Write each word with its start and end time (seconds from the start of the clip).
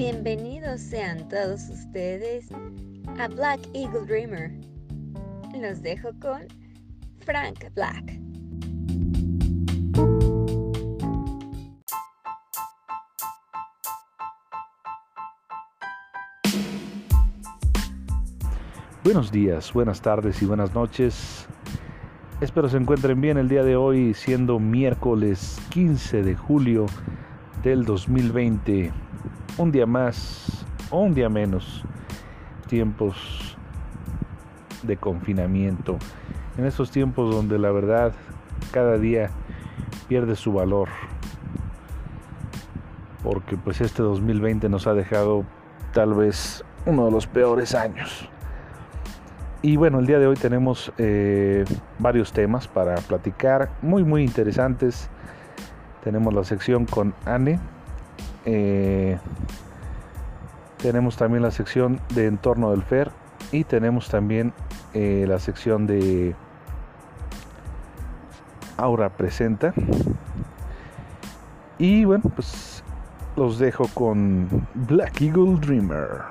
Bienvenidos 0.00 0.80
sean 0.80 1.28
todos 1.28 1.68
ustedes 1.68 2.48
a 3.18 3.28
Black 3.28 3.60
Eagle 3.74 4.06
Dreamer. 4.06 4.50
Los 5.60 5.82
dejo 5.82 6.08
con 6.22 6.48
Frank 7.26 7.66
Black. 7.74 8.18
Buenos 19.04 19.30
días, 19.30 19.70
buenas 19.74 20.00
tardes 20.00 20.40
y 20.40 20.46
buenas 20.46 20.74
noches. 20.74 21.46
Espero 22.40 22.70
se 22.70 22.78
encuentren 22.78 23.20
bien 23.20 23.36
el 23.36 23.50
día 23.50 23.64
de 23.64 23.76
hoy, 23.76 24.14
siendo 24.14 24.58
miércoles 24.58 25.60
15 25.68 26.22
de 26.22 26.34
julio 26.36 26.86
del 27.62 27.84
2020. 27.84 29.09
Un 29.56 29.72
día 29.72 29.86
más 29.86 30.64
o 30.90 31.00
un 31.00 31.14
día 31.14 31.28
menos. 31.28 31.84
Tiempos 32.68 33.56
de 34.82 34.96
confinamiento. 34.96 35.98
En 36.56 36.64
estos 36.66 36.90
tiempos 36.90 37.34
donde 37.34 37.58
la 37.58 37.70
verdad 37.70 38.12
cada 38.72 38.98
día 38.98 39.30
pierde 40.08 40.36
su 40.36 40.52
valor. 40.52 40.88
Porque 43.22 43.56
pues 43.56 43.80
este 43.80 44.02
2020 44.02 44.68
nos 44.68 44.86
ha 44.86 44.94
dejado 44.94 45.44
tal 45.92 46.14
vez 46.14 46.64
uno 46.86 47.04
de 47.06 47.10
los 47.10 47.26
peores 47.26 47.74
años. 47.74 48.28
Y 49.62 49.76
bueno, 49.76 49.98
el 49.98 50.06
día 50.06 50.18
de 50.18 50.26
hoy 50.26 50.36
tenemos 50.36 50.90
eh, 50.96 51.64
varios 51.98 52.32
temas 52.32 52.66
para 52.66 52.94
platicar, 52.96 53.70
muy 53.82 54.04
muy 54.04 54.22
interesantes. 54.22 55.10
Tenemos 56.02 56.32
la 56.32 56.44
sección 56.44 56.86
con 56.86 57.14
Anne. 57.26 57.60
Eh, 58.44 59.18
tenemos 60.78 61.16
también 61.16 61.42
la 61.42 61.50
sección 61.50 62.00
de 62.14 62.26
entorno 62.26 62.70
del 62.70 62.82
FER. 62.82 63.10
Y 63.52 63.64
tenemos 63.64 64.08
también 64.08 64.52
eh, 64.94 65.24
la 65.28 65.38
sección 65.38 65.86
de 65.86 66.34
Aura 68.76 69.08
Presenta. 69.10 69.74
Y 71.78 72.04
bueno, 72.04 72.24
pues 72.34 72.84
los 73.36 73.58
dejo 73.58 73.88
con 73.94 74.48
Black 74.74 75.20
Eagle 75.20 75.58
Dreamer. 75.60 76.22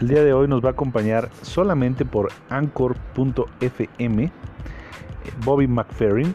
El 0.00 0.08
día 0.08 0.24
de 0.24 0.32
hoy 0.32 0.48
nos 0.48 0.64
va 0.64 0.70
a 0.70 0.72
acompañar 0.72 1.28
solamente 1.42 2.06
por 2.06 2.30
anchor.fm 2.48 4.32
Bobby 5.44 5.68
McFerrin, 5.68 6.34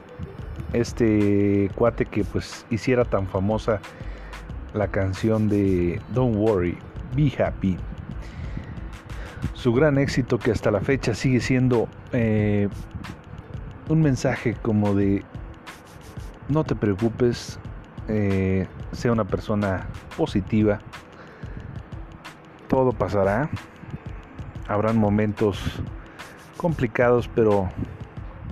este 0.72 1.72
cuate 1.74 2.06
que 2.06 2.24
pues 2.24 2.64
hiciera 2.70 3.06
tan 3.06 3.26
famosa 3.26 3.80
la 4.76 4.90
canción 4.90 5.50
de 5.50 6.00
Don't 6.14 6.36
Worry, 6.36 6.78
Be 7.16 7.34
Happy. 7.44 7.76
Su 9.56 9.74
gran 9.74 9.98
éxito 9.98 10.38
que 10.38 10.52
hasta 10.52 10.70
la 10.70 10.82
fecha 10.82 11.16
sigue 11.16 11.40
siendo 11.40 11.88
eh, 12.14 12.70
un 13.90 14.00
mensaje 14.00 14.54
como 14.62 14.94
de 14.94 15.24
no 16.50 16.64
te 16.66 16.76
preocupes, 16.76 17.60
eh, 18.10 18.68
sea 18.92 19.12
una 19.12 19.26
persona 19.26 19.88
positiva, 20.16 20.82
todo 22.68 22.92
pasará. 22.92 23.50
Habrán 24.68 24.98
momentos 24.98 25.82
complicados, 26.58 27.30
pero 27.34 27.70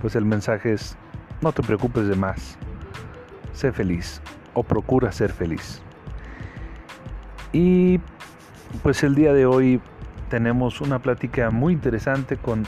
pues 0.00 0.14
el 0.14 0.24
mensaje 0.24 0.72
es 0.72 0.96
no 1.40 1.52
te 1.52 1.62
preocupes 1.62 2.08
de 2.08 2.16
más. 2.16 2.56
Sé 3.52 3.72
feliz 3.72 4.20
o 4.54 4.62
procura 4.62 5.12
ser 5.12 5.32
feliz. 5.32 5.82
Y 7.52 8.00
pues 8.82 9.02
el 9.02 9.14
día 9.14 9.32
de 9.32 9.46
hoy 9.46 9.80
tenemos 10.28 10.80
una 10.80 10.98
plática 10.98 11.50
muy 11.50 11.72
interesante 11.72 12.36
con 12.36 12.64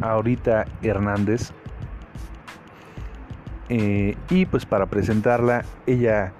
Ahorita 0.00 0.64
Hernández. 0.82 1.52
Eh, 3.68 4.16
y 4.30 4.46
pues 4.46 4.66
para 4.66 4.86
presentarla, 4.86 5.64
ella, 5.86 6.32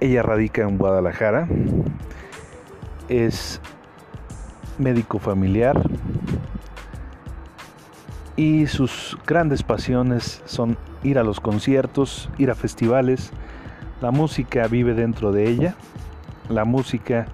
ella 0.00 0.22
radica 0.22 0.62
en 0.62 0.78
Guadalajara 0.78 1.48
es 3.08 3.60
médico 4.78 5.18
familiar 5.18 5.82
y 8.38 8.68
sus 8.68 9.18
grandes 9.26 9.64
pasiones 9.64 10.42
son 10.44 10.78
ir 11.02 11.18
a 11.18 11.24
los 11.24 11.40
conciertos, 11.40 12.30
ir 12.38 12.52
a 12.52 12.54
festivales. 12.54 13.32
La 14.00 14.12
música 14.12 14.68
vive 14.68 14.94
dentro 14.94 15.32
de 15.32 15.48
ella, 15.48 15.74
la 16.48 16.64
música 16.64 17.26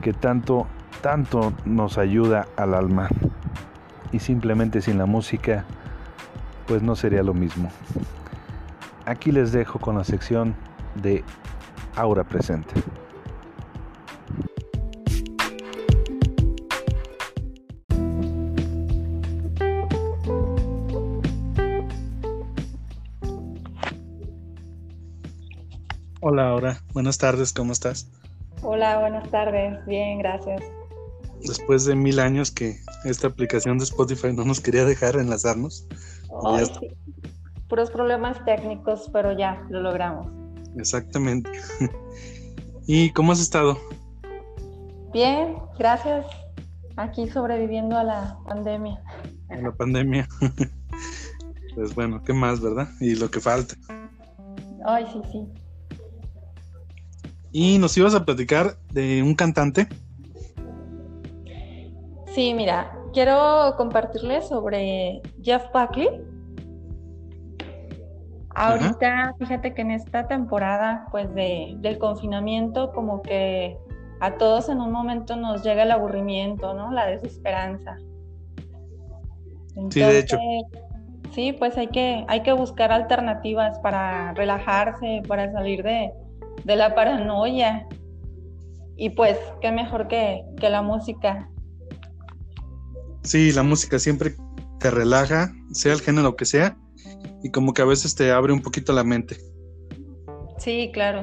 que 0.00 0.12
tanto, 0.12 0.68
tanto 1.02 1.52
nos 1.64 1.98
ayuda 1.98 2.46
al 2.56 2.74
alma. 2.74 3.08
Y 4.12 4.20
simplemente 4.20 4.80
sin 4.80 4.96
la 4.96 5.06
música, 5.06 5.64
pues 6.68 6.82
no 6.82 6.94
sería 6.94 7.24
lo 7.24 7.34
mismo. 7.34 7.68
Aquí 9.06 9.32
les 9.32 9.50
dejo 9.50 9.80
con 9.80 9.96
la 9.96 10.04
sección 10.04 10.54
de 11.02 11.24
Aura 11.96 12.22
Presente. 12.22 12.74
Hola, 26.60 26.72
Aura. 26.72 26.82
Buenas 26.92 27.16
tardes, 27.16 27.54
¿cómo 27.54 27.72
estás? 27.72 28.10
Hola, 28.60 28.98
buenas 28.98 29.30
tardes. 29.30 29.82
Bien, 29.86 30.18
gracias. 30.18 30.60
Después 31.40 31.86
de 31.86 31.96
mil 31.96 32.20
años 32.20 32.50
que 32.50 32.76
esta 33.04 33.28
aplicación 33.28 33.78
de 33.78 33.84
Spotify 33.84 34.34
no 34.34 34.44
nos 34.44 34.60
quería 34.60 34.84
dejar 34.84 35.16
enlazarnos. 35.16 35.86
Sí. 35.88 36.88
Puros 37.66 37.90
problemas 37.90 38.44
técnicos, 38.44 39.08
pero 39.10 39.32
ya 39.32 39.66
lo 39.70 39.80
logramos. 39.80 40.26
Exactamente. 40.76 41.50
¿Y 42.86 43.10
cómo 43.12 43.32
has 43.32 43.40
estado? 43.40 43.78
Bien, 45.14 45.56
gracias. 45.78 46.26
Aquí 46.96 47.26
sobreviviendo 47.30 47.96
a 47.96 48.04
la 48.04 48.38
pandemia. 48.46 49.02
A 49.48 49.56
la 49.56 49.72
pandemia. 49.72 50.28
pues 51.74 51.94
bueno, 51.94 52.22
¿qué 52.22 52.34
más, 52.34 52.60
verdad? 52.60 52.90
Y 53.00 53.14
lo 53.14 53.30
que 53.30 53.40
falta. 53.40 53.76
Ay, 54.84 55.06
sí, 55.10 55.22
sí. 55.32 55.48
Y 57.52 57.78
nos 57.78 57.96
ibas 57.96 58.14
a 58.14 58.24
platicar 58.24 58.76
de 58.92 59.22
un 59.22 59.34
cantante. 59.34 59.88
Sí, 62.26 62.54
mira, 62.54 62.96
quiero 63.12 63.74
compartirles 63.76 64.48
sobre 64.48 65.20
Jeff 65.42 65.64
Buckley. 65.72 66.08
Ahorita, 68.54 69.34
fíjate 69.38 69.74
que 69.74 69.82
en 69.82 69.90
esta 69.92 70.26
temporada, 70.28 71.06
pues, 71.10 71.32
de, 71.34 71.76
del 71.78 71.98
confinamiento, 71.98 72.92
como 72.92 73.22
que 73.22 73.76
a 74.20 74.36
todos 74.36 74.68
en 74.68 74.80
un 74.80 74.92
momento 74.92 75.34
nos 75.36 75.62
llega 75.62 75.82
el 75.82 75.90
aburrimiento, 75.90 76.74
¿no? 76.74 76.92
La 76.92 77.06
desesperanza. 77.06 77.96
sí, 79.90 80.00
de 80.00 80.18
hecho. 80.18 80.38
Sí, 81.32 81.52
pues 81.52 81.76
hay 81.78 81.86
que, 81.86 82.24
hay 82.28 82.42
que 82.42 82.52
buscar 82.52 82.92
alternativas 82.92 83.78
para 83.78 84.34
relajarse, 84.34 85.22
para 85.28 85.50
salir 85.52 85.82
de, 85.82 86.12
de 86.64 86.76
la 86.76 86.94
paranoia. 86.94 87.86
Y 88.96 89.10
pues, 89.10 89.38
qué 89.60 89.72
mejor 89.72 90.08
que, 90.08 90.42
que 90.58 90.68
la 90.68 90.82
música. 90.82 91.48
Sí, 93.22 93.52
la 93.52 93.62
música 93.62 93.98
siempre 93.98 94.34
te 94.78 94.90
relaja, 94.90 95.52
sea 95.72 95.92
el 95.92 96.00
género 96.00 96.36
que 96.36 96.44
sea, 96.44 96.76
y 97.42 97.50
como 97.50 97.72
que 97.72 97.82
a 97.82 97.86
veces 97.86 98.14
te 98.14 98.30
abre 98.30 98.52
un 98.52 98.62
poquito 98.62 98.92
la 98.92 99.04
mente. 99.04 99.36
Sí, 100.58 100.90
claro. 100.92 101.22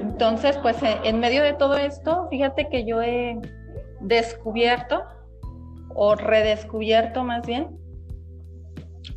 Entonces, 0.00 0.56
pues 0.58 0.76
en 0.82 1.20
medio 1.20 1.42
de 1.42 1.52
todo 1.52 1.76
esto, 1.76 2.26
fíjate 2.30 2.68
que 2.68 2.86
yo 2.86 3.02
he 3.02 3.38
descubierto, 4.00 5.02
o 5.94 6.14
redescubierto 6.14 7.24
más 7.24 7.46
bien, 7.46 7.68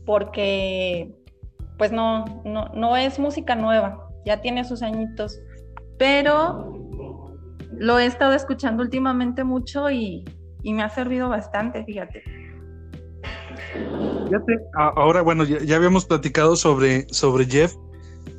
porque 0.05 1.11
pues 1.77 1.91
no, 1.91 2.25
no, 2.43 2.69
no 2.73 2.97
es 2.97 3.19
música 3.19 3.55
nueva, 3.55 4.08
ya 4.25 4.41
tiene 4.41 4.63
sus 4.65 4.81
añitos, 4.81 5.39
pero 5.97 6.73
lo 7.77 7.99
he 7.99 8.05
estado 8.05 8.33
escuchando 8.33 8.83
últimamente 8.83 9.43
mucho 9.43 9.89
y, 9.89 10.25
y 10.63 10.73
me 10.73 10.83
ha 10.83 10.89
servido 10.89 11.29
bastante, 11.29 11.83
fíjate. 11.85 12.23
Fíjate, 14.25 14.59
ahora 14.75 15.21
bueno, 15.21 15.43
ya, 15.43 15.59
ya, 15.59 15.75
habíamos 15.75 16.05
platicado 16.05 16.55
sobre, 16.55 17.07
sobre 17.09 17.45
Jeff 17.45 17.73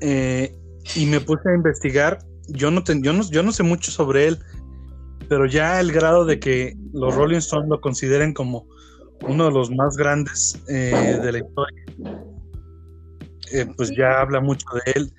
eh, 0.00 0.54
y 0.94 1.06
me 1.06 1.20
puse 1.20 1.48
a 1.50 1.54
investigar. 1.54 2.18
Yo 2.48 2.70
no, 2.70 2.82
ten, 2.82 3.02
yo 3.02 3.12
no, 3.12 3.22
yo 3.30 3.42
no 3.42 3.52
sé 3.52 3.62
mucho 3.62 3.90
sobre 3.90 4.26
él, 4.28 4.38
pero 5.28 5.46
ya 5.46 5.80
el 5.80 5.92
grado 5.92 6.24
de 6.24 6.40
que 6.40 6.76
los 6.92 7.14
Rolling 7.14 7.38
Stones 7.38 7.68
lo 7.68 7.80
consideren 7.80 8.34
como 8.34 8.66
uno 9.26 9.44
de 9.44 9.52
los 9.52 9.70
más 9.70 9.96
grandes 9.96 10.60
eh, 10.68 11.18
de 11.22 11.32
la 11.32 11.38
historia, 11.38 11.84
eh, 13.52 13.66
pues 13.76 13.94
ya 13.96 14.20
habla 14.20 14.40
mucho 14.40 14.66
de 14.84 14.92
él. 14.92 15.12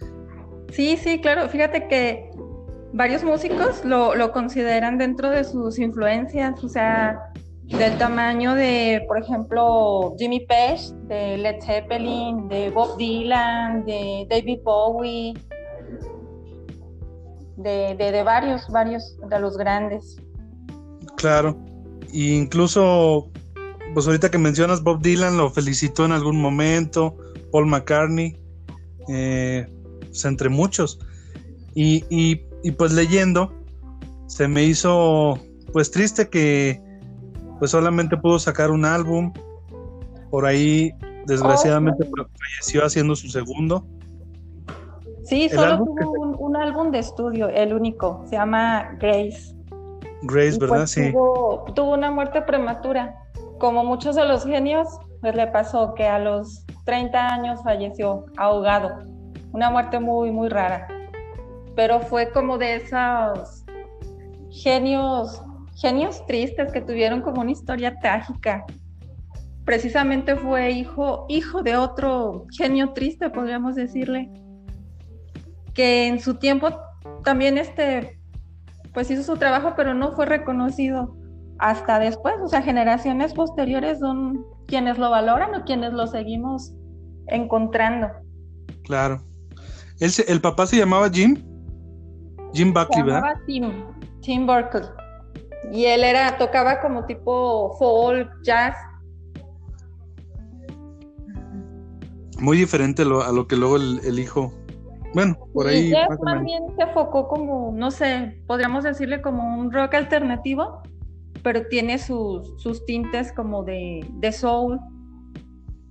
Sí, 0.72 0.98
sí, 0.98 1.20
claro. 1.20 1.50
Fíjate 1.50 1.88
que 1.88 2.32
varios 2.94 3.24
músicos 3.24 3.84
lo, 3.86 4.16
lo 4.16 4.32
consideran 4.32 4.98
dentro 4.98 5.30
de 5.30 5.44
sus 5.44 5.80
influencias, 5.80 6.64
o 6.64 6.70
sea, 6.70 7.32
del 7.78 7.98
tamaño 7.98 8.54
de, 8.56 9.04
por 9.08 9.18
ejemplo, 9.18 10.16
Jimmy 10.18 10.46
Page, 10.46 10.94
de 11.08 11.38
Led 11.38 11.62
Zeppelin, 11.62 12.48
de 12.50 12.70
Bob 12.70 12.98
Dylan, 12.98 13.86
de 13.86 14.28
David 14.30 14.60
Bowie, 14.64 15.34
de, 17.58 17.96
de, 17.96 18.24
varios, 18.24 18.68
varios 18.70 19.18
de 19.30 19.40
los 19.40 19.58
grandes. 19.58 20.18
Claro, 21.16 21.58
e 22.14 22.36
incluso, 22.36 23.30
pues 23.94 24.06
ahorita 24.06 24.30
que 24.30 24.38
mencionas 24.38 24.84
Bob 24.84 25.02
Dylan, 25.02 25.38
lo 25.38 25.50
felicitó 25.50 26.06
en 26.06 26.12
algún 26.12 26.42
momento, 26.42 27.16
Paul 27.52 27.68
McCartney, 27.68 28.38
eh, 29.08 29.68
pues 30.12 30.26
entre 30.26 30.50
muchos. 30.50 31.00
Y, 31.74 32.04
y, 32.10 32.46
y 32.64 32.72
pues 32.72 32.92
leyendo, 32.94 33.54
se 34.28 34.48
me 34.48 34.64
hizo 34.64 35.40
pues 35.74 35.90
triste 35.90 36.30
que 36.30 36.82
pues 37.60 37.72
solamente 37.72 38.18
pudo 38.18 38.40
sacar 38.40 38.72
un 38.72 38.86
álbum. 38.86 39.32
Por 40.30 40.46
ahí, 40.46 40.92
desgraciadamente, 41.28 42.08
Oh, 42.10 42.26
falleció 42.38 42.86
haciendo 42.86 43.16
su 43.16 43.28
segundo. 43.30 43.86
Sí, 45.24 45.44
El 45.44 45.52
solo 45.52 45.78
tuvo 45.78 45.96
que- 45.96 46.06
un, 46.06 46.36
un 46.40 46.56
álbum 46.56 46.92
de 46.92 47.00
estudio, 47.00 47.48
el 47.50 47.74
único, 47.74 48.24
se 48.26 48.36
llama 48.36 48.98
Grace. 49.00 49.56
Grace, 50.24 50.56
Y, 50.56 50.60
¿verdad? 50.60 50.76
pues, 50.78 50.92
Sí. 50.92 51.12
Tuvo, 51.12 51.66
tuvo 51.76 51.94
una 51.94 52.12
muerte 52.12 52.42
prematura. 52.42 53.16
Como 53.60 53.84
muchos 53.86 54.16
de 54.16 54.26
los 54.26 54.44
genios, 54.46 54.88
pues 55.22 55.36
le 55.36 55.48
pasó 55.48 55.94
que 55.94 56.06
a 56.08 56.18
los 56.20 56.66
30 56.86 57.28
años 57.34 57.60
falleció 57.64 58.26
ahogado. 58.38 58.90
Una 59.52 59.70
muerte 59.70 60.00
muy, 60.00 60.32
muy 60.32 60.50
rara. 60.50 60.88
Pero 61.76 62.00
fue 62.02 62.32
como 62.32 62.58
de 62.58 62.76
esos 62.76 63.66
genios, 64.50 65.42
genios 65.76 66.26
tristes 66.26 66.72
que 66.72 66.82
tuvieron 66.82 67.22
como 67.22 67.42
una 67.42 67.52
historia 67.52 67.98
trágica. 68.00 68.66
Precisamente 69.66 70.36
fue 70.36 70.72
hijo, 70.72 71.26
hijo 71.30 71.62
de 71.62 71.78
otro 71.78 72.46
genio 72.58 72.94
triste, 72.94 73.30
podríamos 73.30 73.76
decirle, 73.76 74.30
que 75.74 76.08
en 76.08 76.20
su 76.20 76.36
tiempo 76.36 76.70
también 77.24 77.58
este, 77.58 78.20
pues 78.94 79.10
hizo 79.12 79.24
su 79.24 79.38
trabajo, 79.38 79.74
pero 79.76 79.94
no 79.94 80.12
fue 80.12 80.26
reconocido 80.26 81.16
hasta 81.60 82.00
después. 82.00 82.36
O 82.44 82.48
sea, 82.48 82.62
generaciones 82.62 83.34
posteriores 83.34 84.00
son 84.00 84.46
quienes 84.68 84.98
lo 84.98 85.10
valoran 85.10 85.54
o 85.56 85.64
quienes 85.64 85.94
lo 85.94 86.08
seguimos 86.08 86.74
encontrando. 87.28 88.10
Claro. 88.84 89.22
Él 90.02 90.12
se- 90.12 90.30
el 90.30 90.42
papá 90.42 90.68
se 90.68 90.76
llamaba 90.78 91.10
Jim. 91.10 91.36
Jim 92.54 92.74
Se 92.74 92.80
Buckley, 92.80 93.04
¿verdad? 93.04 93.22
llamaba 93.22 93.42
Tim, 93.46 93.72
Tim 94.22 94.46
Burkle. 94.46 94.82
Y 95.72 95.86
él 95.86 96.04
era, 96.04 96.38
tocaba 96.38 96.82
como 96.82 97.06
tipo 97.06 97.74
folk, 97.80 98.30
jazz. 98.44 98.76
Muy 102.40 102.58
diferente 102.58 103.06
lo- 103.06 103.22
a 103.22 103.32
lo 103.32 103.48
que 103.48 103.56
luego 103.56 103.78
el, 103.78 104.00
el 104.04 104.20
hijo. 104.20 104.52
Bueno, 105.14 105.38
por 105.54 105.68
y 105.72 105.76
ahí. 105.76 105.92
más 106.10 106.20
menos. 106.24 106.44
bien 106.46 106.64
se 106.76 106.84
enfocó 106.84 107.28
como, 107.28 107.72
no 107.76 107.92
sé, 107.92 108.42
podríamos 108.48 108.84
decirle 108.84 109.22
como 109.22 109.60
un 109.60 109.72
rock 109.72 109.94
alternativo, 109.94 110.82
pero 111.44 111.68
tiene 111.68 111.98
sus, 112.00 112.54
sus 112.62 112.84
tintes 112.86 113.32
como 113.34 113.64
de, 113.64 114.06
de 114.14 114.32
soul, 114.32 114.80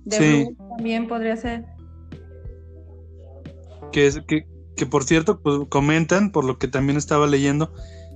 de 0.05 0.15
Sí. 0.17 0.43
blues 0.55 0.69
también 0.75 1.07
podría 1.07 1.37
ser. 1.37 1.65
Que, 3.91 4.07
es- 4.07 4.21
que, 4.27 4.45
que 4.75 4.85
por 4.85 5.03
cierto, 5.03 5.41
pues, 5.41 5.59
comentan, 5.69 6.31
por 6.31 6.45
lo 6.45 6.57
que 6.57 6.67
también 6.67 6.97
estaba 6.97 7.27
leyendo, 7.27 7.73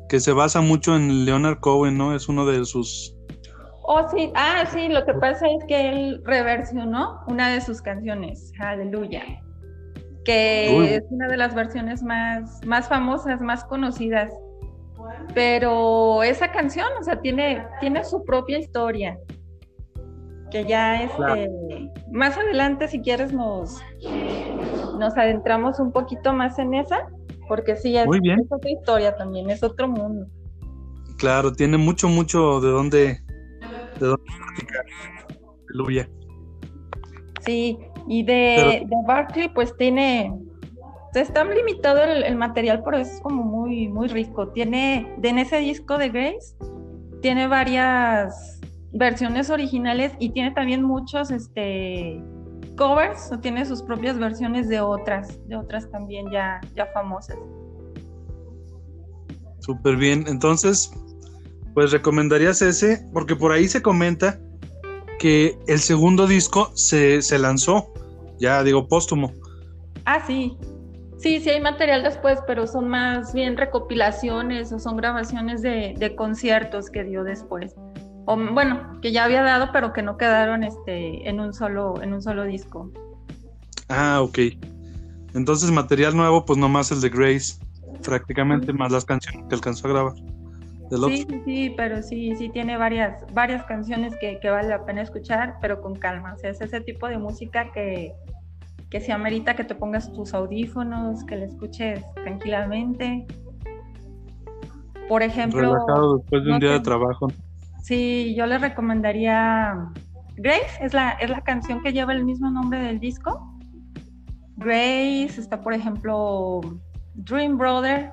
que 0.09 0.19
se 0.19 0.31
basa 0.33 0.61
mucho 0.61 0.95
en 0.95 1.25
Leonard 1.25 1.59
Cohen, 1.59 1.97
¿no? 1.97 2.15
Es 2.15 2.29
uno 2.29 2.45
de 2.45 2.63
sus. 2.65 3.15
Oh, 3.87 4.07
sí, 4.09 4.31
ah, 4.35 4.65
sí, 4.73 4.87
lo 4.87 5.05
que 5.05 5.13
pasa 5.13 5.45
es 5.47 5.63
que 5.67 5.89
él 5.89 6.21
reversionó 6.25 7.19
una 7.27 7.49
de 7.53 7.61
sus 7.61 7.81
canciones, 7.81 8.51
Aleluya, 8.59 9.23
que 10.23 10.73
Uy. 10.75 10.87
es 10.87 11.03
una 11.11 11.27
de 11.27 11.37
las 11.37 11.53
versiones 11.53 12.01
más, 12.01 12.61
más 12.65 12.87
famosas, 12.87 13.41
más 13.41 13.63
conocidas. 13.65 14.31
Pero 15.35 16.23
esa 16.23 16.51
canción, 16.51 16.87
o 16.99 17.03
sea, 17.03 17.21
tiene, 17.21 17.63
tiene 17.79 18.03
su 18.03 18.23
propia 18.25 18.57
historia. 18.57 19.19
Que 20.49 20.65
ya 20.65 21.03
este, 21.03 21.15
Claro. 21.17 21.91
más 22.11 22.37
adelante, 22.37 22.87
si 22.87 23.01
quieres, 23.01 23.33
nos, 23.33 23.81
nos 24.97 25.17
adentramos 25.17 25.79
un 25.79 25.91
poquito 25.91 26.33
más 26.33 26.57
en 26.59 26.73
esa, 26.73 27.07
porque 27.47 27.75
sí, 27.75 27.95
es, 27.95 28.05
Muy 28.05 28.19
bien. 28.19 28.39
es 28.39 28.51
otra 28.51 28.69
historia 28.71 29.15
también, 29.15 29.49
es 29.49 29.63
otro 29.63 29.87
mundo. 29.87 30.27
Claro, 31.17 31.51
tiene 31.53 31.77
mucho, 31.77 32.07
mucho 32.09 32.59
de 32.61 32.69
dónde. 32.69 33.19
De 33.99 34.05
dónde 34.07 34.23
platicar. 34.25 34.85
Aleluya. 35.69 36.09
Sí, 37.45 37.77
y 38.07 38.23
de, 38.23 38.55
Pero- 38.57 38.87
de 38.87 39.07
Barkley 39.07 39.49
pues 39.49 39.75
tiene, 39.77 40.33
está 41.13 41.43
limitado 41.45 42.03
el, 42.03 42.23
el 42.23 42.35
material, 42.35 42.81
pero 42.83 42.97
es 42.97 43.19
como 43.21 43.43
muy, 43.43 43.87
muy 43.87 44.07
rico. 44.07 44.49
Tiene, 44.49 45.13
de 45.17 45.29
en 45.29 45.39
ese 45.39 45.57
disco 45.59 45.97
de 45.97 46.09
Grace, 46.09 46.55
tiene 47.21 47.47
varias 47.47 48.59
versiones 48.91 49.49
originales 49.49 50.13
y 50.19 50.29
tiene 50.29 50.51
también 50.51 50.81
muchos 50.83 51.31
este, 51.31 52.21
covers, 52.75 53.31
o 53.31 53.39
tiene 53.39 53.65
sus 53.65 53.81
propias 53.81 54.17
versiones 54.17 54.67
de 54.67 54.81
otras, 54.81 55.39
de 55.47 55.55
otras 55.55 55.89
también 55.89 56.29
ya, 56.31 56.61
ya 56.75 56.85
famosas. 56.87 57.37
Súper 59.59 59.95
bien. 59.95 60.25
Entonces, 60.27 60.91
pues 61.73 61.91
recomendarías 61.91 62.61
ese, 62.61 63.05
porque 63.13 63.35
por 63.35 63.51
ahí 63.51 63.67
se 63.67 63.81
comenta 63.81 64.39
que 65.19 65.57
el 65.67 65.79
segundo 65.79 66.27
disco 66.27 66.71
se, 66.75 67.21
se 67.21 67.39
lanzó, 67.39 67.93
ya 68.39 68.63
digo 68.63 68.87
póstumo. 68.87 69.33
Ah, 70.05 70.23
sí. 70.25 70.57
Sí, 71.17 71.39
sí 71.39 71.49
hay 71.49 71.61
material 71.61 72.03
después, 72.03 72.39
pero 72.45 72.67
son 72.67 72.89
más 72.89 73.33
bien 73.33 73.57
recopilaciones 73.57 74.71
o 74.71 74.79
son 74.79 74.97
grabaciones 74.97 75.61
de, 75.61 75.95
de 75.97 76.15
conciertos 76.15 76.89
que 76.89 77.03
dio 77.03 77.23
después. 77.23 77.73
O, 78.25 78.35
bueno, 78.37 78.99
que 79.01 79.11
ya 79.11 79.25
había 79.25 79.43
dado, 79.43 79.69
pero 79.71 79.93
que 79.93 80.01
no 80.01 80.17
quedaron 80.17 80.63
este, 80.63 81.29
en, 81.29 81.39
un 81.39 81.53
solo, 81.53 82.01
en 82.01 82.13
un 82.13 82.21
solo 82.21 82.43
disco. 82.43 82.91
Ah, 83.89 84.21
ok. 84.21 84.39
Entonces, 85.33 85.71
material 85.71 86.15
nuevo, 86.15 86.45
pues 86.45 86.57
nomás 86.57 86.91
el 86.91 87.01
de 87.01 87.09
Grace, 87.09 87.55
prácticamente, 88.03 88.73
más 88.73 88.91
las 88.91 89.05
canciones 89.05 89.45
que 89.47 89.55
alcanzó 89.55 89.87
a 89.87 89.91
grabar. 89.91 90.13
Sí, 91.07 91.25
sí, 91.27 91.41
sí, 91.45 91.73
pero 91.75 92.01
sí, 92.03 92.35
sí 92.35 92.49
tiene 92.49 92.77
varias, 92.77 93.25
varias 93.33 93.63
canciones 93.65 94.15
que, 94.19 94.39
que 94.39 94.49
vale 94.49 94.69
la 94.69 94.85
pena 94.85 95.01
escuchar, 95.01 95.57
pero 95.59 95.81
con 95.81 95.95
calma. 95.95 96.33
O 96.33 96.37
sea, 96.37 96.51
es 96.51 96.61
ese 96.61 96.79
tipo 96.81 97.07
de 97.07 97.17
música 97.17 97.71
que, 97.73 98.13
que 98.89 99.01
se 99.01 99.11
amerita 99.11 99.55
que 99.55 99.63
te 99.63 99.75
pongas 99.75 100.13
tus 100.13 100.33
audífonos, 100.33 101.23
que 101.25 101.37
la 101.37 101.45
escuches 101.45 102.03
tranquilamente. 102.13 103.25
Por 105.09 105.23
ejemplo, 105.23 105.61
Relajado 105.61 106.17
después 106.17 106.43
de 106.43 106.49
un 106.49 106.53
no 106.53 106.59
día 106.59 106.71
de 106.71 106.79
trabajo. 106.79 107.27
Sí, 107.85 108.33
yo 108.35 108.47
le 108.47 108.57
recomendaría 108.57 109.75
Grace, 110.37 110.79
es 110.83 110.95
la, 110.95 111.11
es 111.11 111.29
la 111.29 111.41
canción 111.41 111.83
que 111.83 111.93
lleva 111.93 112.13
el 112.13 112.25
mismo 112.25 112.49
nombre 112.49 112.79
del 112.79 112.99
disco. 112.99 113.55
Grace, 114.57 115.39
está 115.39 115.61
por 115.61 115.71
ejemplo 115.71 116.61
Dream 117.13 117.59
Brother, 117.59 118.11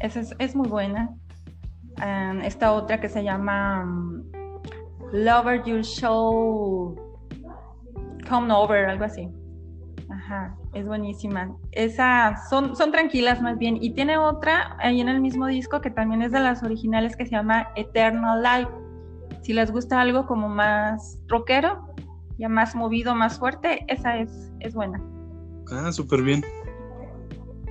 esa 0.00 0.20
es, 0.20 0.34
es 0.38 0.56
muy 0.56 0.68
buena. 0.68 1.10
Esta 2.42 2.72
otra 2.72 2.98
que 2.98 3.10
se 3.10 3.22
llama 3.22 3.84
um, 3.84 4.22
Lover 5.12 5.64
You 5.64 5.82
Show 5.82 6.96
Come 8.26 8.54
Over, 8.54 8.86
algo 8.86 9.04
así. 9.04 9.28
Ajá, 10.08 10.56
es 10.72 10.86
buenísima. 10.86 11.54
Esas 11.72 12.48
son, 12.48 12.74
son 12.74 12.90
tranquilas 12.90 13.42
más 13.42 13.58
bien. 13.58 13.76
Y 13.82 13.92
tiene 13.92 14.16
otra 14.16 14.78
ahí 14.78 14.98
en 15.02 15.10
el 15.10 15.20
mismo 15.20 15.46
disco 15.46 15.82
que 15.82 15.90
también 15.90 16.22
es 16.22 16.32
de 16.32 16.40
las 16.40 16.62
originales 16.62 17.16
que 17.16 17.26
se 17.26 17.32
llama 17.32 17.68
Eternal 17.76 18.42
Life. 18.42 18.89
Si 19.42 19.52
les 19.52 19.70
gusta 19.70 20.00
algo 20.00 20.26
como 20.26 20.48
más 20.48 21.18
rockero, 21.28 21.86
ya 22.38 22.48
más 22.48 22.74
movido, 22.74 23.14
más 23.14 23.38
fuerte, 23.38 23.84
esa 23.88 24.18
es, 24.18 24.52
es 24.60 24.74
buena. 24.74 25.02
Ah, 25.72 25.92
súper 25.92 26.22
bien. 26.22 26.42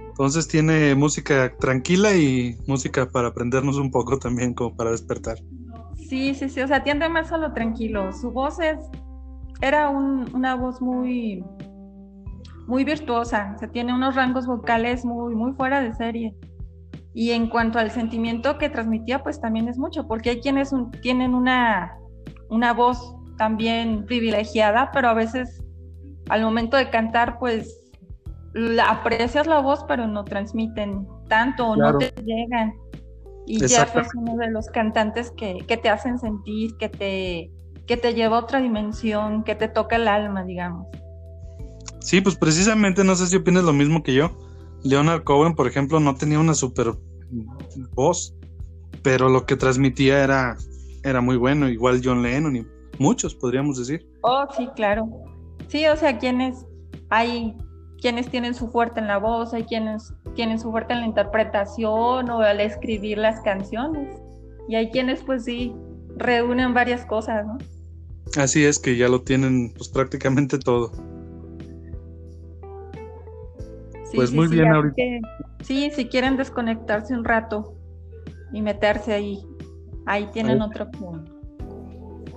Entonces 0.10 0.48
tiene 0.48 0.96
música 0.96 1.56
tranquila 1.58 2.14
y 2.16 2.58
música 2.68 3.10
para 3.10 3.30
aprendernos 3.30 3.78
un 3.78 3.90
poco 3.92 4.18
también, 4.20 4.54
como 4.54 4.76
para 4.76 4.92
despertar. 4.92 5.38
Sí, 5.96 6.34
sí, 6.34 6.50
sí, 6.50 6.62
o 6.62 6.68
sea, 6.68 6.84
tiende 6.84 7.08
más 7.08 7.32
a 7.32 7.38
lo 7.38 7.54
tranquilo. 7.54 8.12
Su 8.14 8.32
voz 8.32 8.60
es, 8.60 8.78
era 9.62 9.90
un- 9.90 10.30
una 10.36 10.56
voz 10.56 10.82
muy, 10.82 11.44
muy 12.68 12.84
virtuosa, 12.84 13.54
o 13.56 13.60
sea, 13.60 13.70
tiene 13.70 13.94
unos 13.94 14.16
rangos 14.16 14.46
vocales 14.46 15.06
muy, 15.06 15.36
muy 15.36 15.54
fuera 15.54 15.82
de 15.82 15.94
serie. 15.94 16.36
Y 17.20 17.32
en 17.32 17.50
cuanto 17.50 17.80
al 17.80 17.92
sentimiento 17.92 18.58
que 18.58 18.70
transmitía, 18.70 19.22
pues 19.22 19.42
también 19.42 19.68
es 19.68 19.78
mucho, 19.78 20.08
porque 20.08 20.30
hay 20.30 20.40
quienes 20.40 20.74
tienen 21.02 21.36
una, 21.36 21.98
una 22.48 22.72
voz 22.72 23.14
también 23.38 24.06
privilegiada, 24.06 24.90
pero 24.94 25.10
a 25.10 25.14
veces 25.14 25.62
al 26.30 26.44
momento 26.44 26.78
de 26.78 26.90
cantar, 26.90 27.38
pues 27.38 27.92
la, 28.54 28.86
aprecias 28.86 29.48
la 29.48 29.60
voz, 29.60 29.84
pero 29.86 30.08
no 30.08 30.24
transmiten 30.24 31.06
tanto 31.28 31.68
o 31.68 31.76
no 31.76 31.98
te 31.98 32.14
llegan. 32.24 32.74
Y 33.46 33.68
ya 33.68 33.84
es 33.84 34.16
uno 34.16 34.38
de 34.38 34.50
los 34.50 34.68
cantantes 34.68 35.32
que, 35.32 35.58
que, 35.68 35.76
te 35.76 35.90
hacen 35.90 36.20
sentir, 36.20 36.78
que 36.78 36.88
te, 36.88 37.52
que 37.86 37.98
te 37.98 38.14
lleva 38.14 38.38
a 38.38 38.44
otra 38.44 38.62
dimensión, 38.62 39.44
que 39.44 39.56
te 39.56 39.68
toca 39.68 39.98
el 39.98 40.08
alma, 40.08 40.46
digamos. 40.46 40.88
Sí, 42.00 42.22
pues 42.22 42.38
precisamente, 42.38 43.04
no 43.04 43.14
sé 43.18 43.28
si 43.28 43.36
opinas 43.36 43.66
lo 43.66 43.74
mismo 43.74 44.04
que 44.04 44.14
yo. 44.14 44.32
Leonard 44.84 45.26
Cohen, 45.26 45.54
por 45.54 45.68
ejemplo, 45.68 46.00
no 46.00 46.16
tenía 46.16 46.40
una 46.40 46.54
super 46.54 46.94
voz, 47.94 48.36
pero 49.04 49.30
lo 49.30 49.46
que 49.46 49.56
transmitía 49.56 50.24
era, 50.24 50.58
era 51.04 51.22
muy 51.22 51.38
bueno, 51.38 51.70
igual 51.70 52.02
John 52.04 52.22
Lennon 52.22 52.56
y 52.56 52.66
muchos, 52.98 53.36
podríamos 53.36 53.78
decir. 53.78 54.08
Oh, 54.22 54.46
sí, 54.56 54.68
claro. 54.76 55.08
Sí, 55.68 55.86
o 55.88 55.96
sea, 55.96 56.18
quienes 56.18 56.66
hay 57.10 57.56
quienes 58.02 58.30
tienen 58.30 58.54
su 58.54 58.70
fuerte 58.70 59.00
en 59.00 59.08
la 59.08 59.18
voz, 59.18 59.54
hay 59.54 59.64
quienes 59.64 60.14
tienen 60.36 60.60
su 60.60 60.72
fuerte 60.72 60.94
en 60.94 61.02
la 61.02 61.06
interpretación 61.06 62.30
o 62.30 62.40
al 62.40 62.60
escribir 62.62 63.18
las 63.18 63.42
canciones. 63.42 64.18
Y 64.68 64.76
hay 64.76 64.90
quienes 64.90 65.22
pues 65.24 65.46
sí 65.46 65.74
reúnen 66.16 66.74
varias 66.74 67.06
cosas, 67.06 67.46
¿no? 67.46 67.58
Así 68.38 68.64
es 68.64 68.80
que 68.80 68.96
ya 68.96 69.10
lo 69.10 69.22
tienen 69.22 69.74
pues 69.76 69.90
prácticamente 69.90 70.60
todo. 70.60 70.92
Pues 74.16 74.32
muy 74.32 74.48
bien 74.48 74.68
ahorita. 74.68 75.02
sí, 75.64 75.92
si 75.96 76.06
quieren 76.06 76.38
desconectarse 76.38 77.14
un 77.14 77.24
rato 77.24 77.76
y 78.52 78.62
meterse 78.62 79.14
ahí, 79.14 79.40
ahí 80.06 80.28
tienen 80.34 80.62
otro 80.62 80.90
punto. 80.92 81.32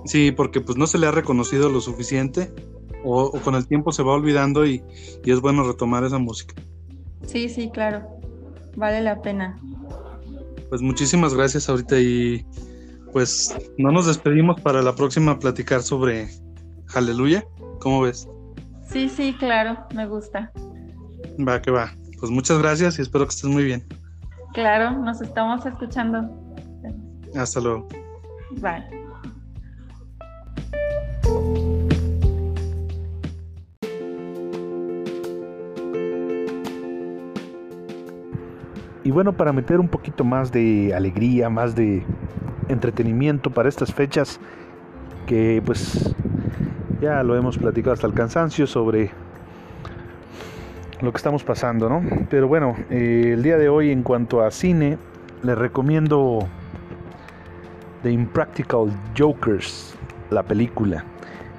Sí, 0.05 0.31
porque 0.31 0.61
pues 0.61 0.77
no 0.77 0.87
se 0.87 0.97
le 0.97 1.07
ha 1.07 1.11
reconocido 1.11 1.69
lo 1.69 1.79
suficiente 1.81 2.53
o, 3.03 3.31
con 3.31 3.55
el 3.55 3.67
tiempo 3.67 3.91
se 3.91 4.03
va 4.03 4.13
olvidando 4.13 4.65
y, 4.65 4.83
y, 5.23 5.31
es 5.31 5.41
bueno 5.41 5.63
retomar 5.63 6.03
esa 6.03 6.17
música. 6.17 6.55
Sí, 7.25 7.49
sí, 7.49 7.69
claro, 7.71 8.07
vale 8.75 9.01
la 9.01 9.21
pena. 9.21 9.57
Pues 10.69 10.81
muchísimas 10.81 11.33
gracias 11.33 11.69
ahorita 11.69 11.99
y 11.99 12.45
pues 13.11 13.55
no 13.77 13.91
nos 13.91 14.07
despedimos 14.07 14.59
para 14.61 14.81
la 14.81 14.95
próxima 14.95 15.37
platicar 15.39 15.83
sobre 15.83 16.29
Aleluya, 16.93 17.45
¿cómo 17.79 18.01
ves? 18.01 18.27
Sí, 18.89 19.09
sí, 19.09 19.33
claro, 19.33 19.77
me 19.95 20.07
gusta. 20.07 20.51
Va, 21.39 21.61
que 21.61 21.71
va. 21.71 21.91
Pues 22.19 22.31
muchas 22.31 22.59
gracias 22.59 22.99
y 22.99 23.01
espero 23.01 23.25
que 23.25 23.31
estés 23.31 23.49
muy 23.49 23.63
bien. 23.63 23.83
Claro, 24.53 24.91
nos 24.99 25.21
estamos 25.21 25.65
escuchando. 25.65 26.29
Hasta 27.35 27.59
luego. 27.59 27.87
Bye. 28.61 29.03
Y 39.03 39.11
bueno, 39.11 39.33
para 39.33 39.51
meter 39.51 39.79
un 39.79 39.89
poquito 39.89 40.23
más 40.23 40.51
de 40.51 40.93
alegría, 40.95 41.49
más 41.49 41.75
de 41.75 42.05
entretenimiento 42.69 43.49
para 43.49 43.67
estas 43.67 43.93
fechas 43.93 44.39
que 45.27 45.61
pues 45.65 46.15
ya 47.01 47.21
lo 47.23 47.35
hemos 47.35 47.57
platicado 47.57 47.93
hasta 47.93 48.07
el 48.07 48.13
cansancio 48.13 48.65
sobre 48.65 49.11
lo 51.01 51.11
que 51.11 51.17
estamos 51.17 51.43
pasando, 51.43 51.89
¿no? 51.89 52.01
Pero 52.29 52.47
bueno, 52.47 52.75
eh, 52.89 53.31
el 53.33 53.43
día 53.43 53.57
de 53.57 53.69
hoy 53.69 53.91
en 53.91 54.03
cuanto 54.03 54.41
a 54.41 54.51
cine, 54.51 54.97
les 55.41 55.57
recomiendo 55.57 56.47
The 58.03 58.11
Impractical 58.11 58.91
Jokers, 59.17 59.95
la 60.29 60.43
película. 60.43 61.05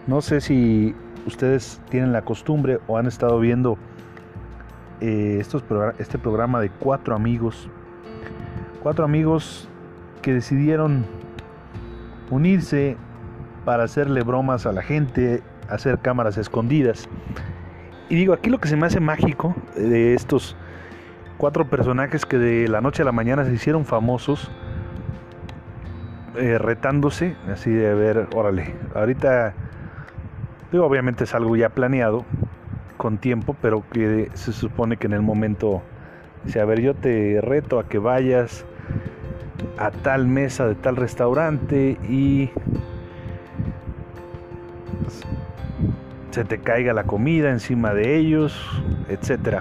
No 0.07 0.21
sé 0.21 0.41
si 0.41 0.95
ustedes 1.27 1.81
tienen 1.91 2.13
la 2.13 2.23
costumbre 2.23 2.81
o 2.87 2.99
han 2.99 3.07
estado 3.07 3.41
viendo 3.41 3.79
eh, 5.01 5.39
estos 5.41 5.65
este 5.99 6.19
programa 6.19 6.61
de 6.61 6.71
cuatro 6.71 7.15
amigos. 7.15 7.69
Cuatro 8.83 9.05
amigos 9.05 9.69
que 10.23 10.33
decidieron 10.33 11.05
unirse 12.31 12.97
para 13.65 13.85
hacerle 13.85 14.23
bromas 14.23 14.67
a 14.67 14.73
la 14.73 14.83
gente, 14.83 15.43
hacer 15.69 15.99
cámaras 15.99 16.37
escondidas. 16.37 17.09
Y 18.09 18.17
digo, 18.17 18.35
aquí 18.35 18.51
lo 18.51 18.59
que 18.59 18.69
se 18.69 18.77
me 18.77 18.87
hace 18.87 19.01
mágico 19.01 19.55
de 19.77 20.15
estos 20.15 20.57
cuatro 21.39 21.65
personajes 21.65 22.27
que 22.27 22.39
de 22.39 22.69
la 22.69 22.81
noche 22.81 23.03
a 23.03 23.05
la 23.05 23.13
mañana 23.13 23.45
se 23.45 23.53
hicieron 23.53 23.85
famosos, 23.85 24.51
eh, 26.37 26.59
retándose, 26.59 27.37
así 27.51 27.71
de 27.71 27.95
ver, 27.95 28.29
órale, 28.35 28.75
ahorita, 28.95 29.55
digo, 30.71 30.85
obviamente 30.85 31.25
es 31.25 31.35
algo 31.35 31.57
ya 31.57 31.71
planeado 31.71 32.25
con 32.97 33.19
tiempo, 33.19 33.57
pero 33.61 33.85
que 33.91 34.31
se 34.35 34.53
supone 34.53 34.97
que 34.97 35.07
en 35.07 35.15
el 35.15 35.23
momento, 35.23 35.83
si 36.47 36.59
a 36.59 36.65
ver, 36.65 36.81
yo 36.81 36.95
te 36.95 37.41
reto 37.41 37.79
a 37.79 37.89
que 37.89 37.99
vayas 37.99 38.65
a 39.79 39.91
tal 39.91 40.27
mesa 40.27 40.67
de 40.67 40.75
tal 40.75 40.97
restaurante 40.97 41.99
y 42.09 42.51
se 46.35 46.45
te 46.45 46.59
caiga 46.59 46.93
la 46.93 47.05
comida 47.05 47.51
encima 47.51 47.95
de 47.95 48.17
ellos, 48.17 48.61
etc. 49.09 49.61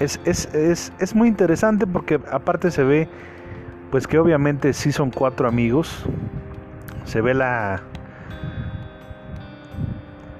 Es, 0.00 0.18
es, 0.24 1.14
muy 1.14 1.28
interesante 1.28 1.86
porque 1.86 2.20
aparte 2.32 2.72
se 2.72 2.82
ve, 2.82 3.08
pues 3.92 4.08
que 4.08 4.18
obviamente 4.18 4.72
sí 4.72 4.90
son 4.90 5.12
cuatro 5.12 5.46
amigos, 5.46 6.04
se 7.04 7.20
ve 7.20 7.32
la, 7.32 7.80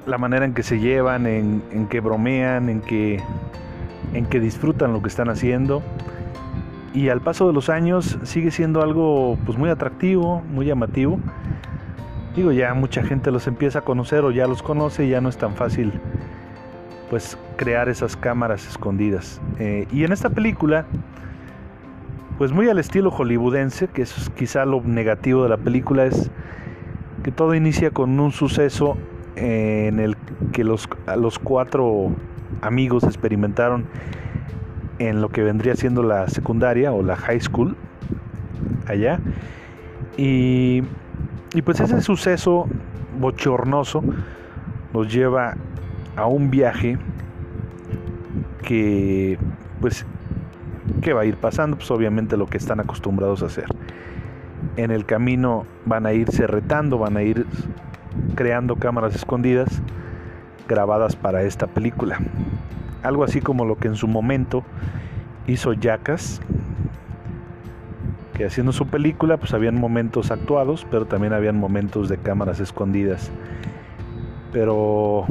la 0.07 0.19
manera 0.19 0.45
en 0.45 0.55
que 0.55 0.65
se 0.65 0.81
llevan, 0.81 1.29
en, 1.29 1.63
en 1.71 1.87
que 1.87 2.01
bromean, 2.01 2.69
en 2.69 2.81
que, 2.81 3.23
en 4.13 4.29
disfrutan 4.29 4.93
lo 4.93 5.03
que 5.03 5.09
están 5.09 5.29
haciendo. 5.29 5.85
Y 6.95 7.11
al 7.11 7.21
paso 7.21 7.47
de 7.47 7.53
los 7.53 7.69
años 7.69 8.19
sigue 8.25 8.51
siendo 8.51 8.83
algo 8.83 9.39
pues 9.47 9.57
muy 9.57 9.71
atractivo, 9.71 10.43
muy 10.51 10.67
llamativo 10.67 11.21
digo, 12.39 12.53
ya 12.53 12.73
mucha 12.73 13.03
gente 13.03 13.33
los 13.33 13.49
empieza 13.49 13.81
a 13.81 13.83
conocer 13.83 14.25
o 14.25 14.31
ya 14.31 14.47
los 14.47 14.63
conoce 14.63 15.05
y 15.05 15.11
ya 15.11 15.21
no 15.21 15.29
es 15.29 15.37
tan 15.37 15.55
fácil 15.55 15.93
pues 17.11 17.37
crear 17.57 17.89
esas 17.89 18.17
cámaras 18.17 18.67
escondidas. 18.69 19.41
Eh, 19.59 19.89
y 19.91 20.05
en 20.05 20.13
esta 20.13 20.31
película, 20.31 20.87
pues 22.37 22.53
muy 22.53 22.69
al 22.69 22.79
estilo 22.79 23.11
hollywoodense, 23.11 23.89
que 23.89 24.03
es 24.03 24.31
quizá 24.37 24.65
lo 24.67 24.83
negativo 24.83 25.43
de 25.43 25.49
la 25.49 25.57
película, 25.57 26.05
es 26.05 26.31
que 27.25 27.33
todo 27.33 27.55
inicia 27.55 27.91
con 27.91 28.21
un 28.21 28.31
suceso 28.31 28.97
en 29.35 29.99
el 29.99 30.17
que 30.53 30.63
los, 30.63 30.89
los 31.17 31.39
cuatro 31.39 32.13
amigos 32.61 33.05
experimentaron 33.05 33.87
en 35.01 35.21
lo 35.21 35.31
que 35.31 35.43
vendría 35.43 35.75
siendo 35.75 36.03
la 36.03 36.29
secundaria 36.29 36.93
o 36.93 37.03
la 37.03 37.17
high 37.17 37.41
school 37.41 37.77
allá. 38.87 39.19
Y 40.17 40.83
y 41.55 41.63
pues 41.63 41.81
ese 41.81 42.01
suceso 42.01 42.67
bochornoso 43.19 44.03
nos 44.93 45.13
lleva 45.13 45.57
a 46.17 46.27
un 46.27 46.51
viaje 46.51 46.99
que 48.63 49.39
pues 49.81 50.05
que 51.03 51.13
va 51.13 51.23
a 51.23 51.25
ir 51.25 51.37
pasando, 51.37 51.77
pues 51.77 51.91
obviamente 51.91 52.37
lo 52.37 52.47
que 52.47 52.57
están 52.57 52.81
acostumbrados 52.81 53.43
a 53.43 53.47
hacer. 53.47 53.67
En 54.77 54.91
el 54.91 55.05
camino 55.05 55.65
van 55.87 56.07
a 56.07 56.13
irse 56.13 56.47
retando, 56.47 56.99
van 56.99 57.17
a 57.17 57.23
ir 57.23 57.47
creando 58.35 58.77
cámaras 58.77 59.15
escondidas 59.15 59.83
grabadas 60.69 61.17
para 61.17 61.43
esta 61.43 61.67
película. 61.67 62.19
Algo 63.03 63.25
así 63.25 63.41
como 63.41 63.65
lo 63.65 63.77
que 63.77 63.89
en 63.89 63.95
su 63.95 64.09
momento 64.09 64.65
hizo 65.47 65.73
Jackass 65.73 66.41
que 68.39 68.47
haciendo 68.47 68.73
su 68.73 68.87
película 68.87 69.37
pues 69.37 69.53
habían 69.53 69.75
momentos 69.75 70.31
actuados, 70.31 70.87
pero 70.91 71.07
también 71.07 71.33
habían 71.33 71.59
momentos 71.59 72.09
de 72.09 72.19
cámaras 72.19 72.61
escondidas. 72.61 73.33
Pero 74.53 75.27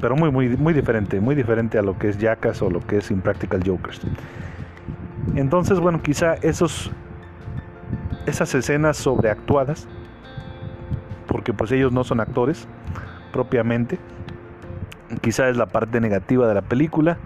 pero 0.00 0.16
muy 0.16 0.32
muy 0.32 0.48
muy 0.56 0.74
diferente, 0.74 1.20
muy 1.20 1.36
diferente 1.36 1.78
a 1.78 1.82
lo 1.82 1.96
que 1.96 2.08
es 2.08 2.18
Jackass 2.18 2.60
o 2.62 2.68
lo 2.68 2.80
que 2.80 2.98
es 2.98 3.12
Impractical 3.12 3.62
Jokers. 3.64 4.00
Entonces, 5.36 5.78
bueno, 5.78 6.02
quizá 6.02 6.34
esos 6.34 6.90
esas 8.26 8.52
escenas 8.56 8.96
sobreactuadas 8.96 9.86
porque 11.28 11.54
pues 11.54 11.70
ellos 11.70 11.92
no 11.92 12.02
son 12.02 12.18
actores 12.18 12.66
propiamente. 13.32 14.00
Quizá 15.20 15.48
es 15.48 15.56
la 15.56 15.66
parte 15.66 16.00
negativa 16.00 16.48
de 16.48 16.54
la 16.54 16.62
película. 16.62 17.18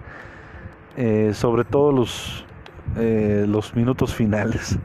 Eh, 0.95 1.31
sobre 1.33 1.65
todo 1.65 1.91
los 1.91 2.44
eh, 2.97 3.45
los 3.47 3.75
minutos 3.75 4.13
finales. 4.13 4.77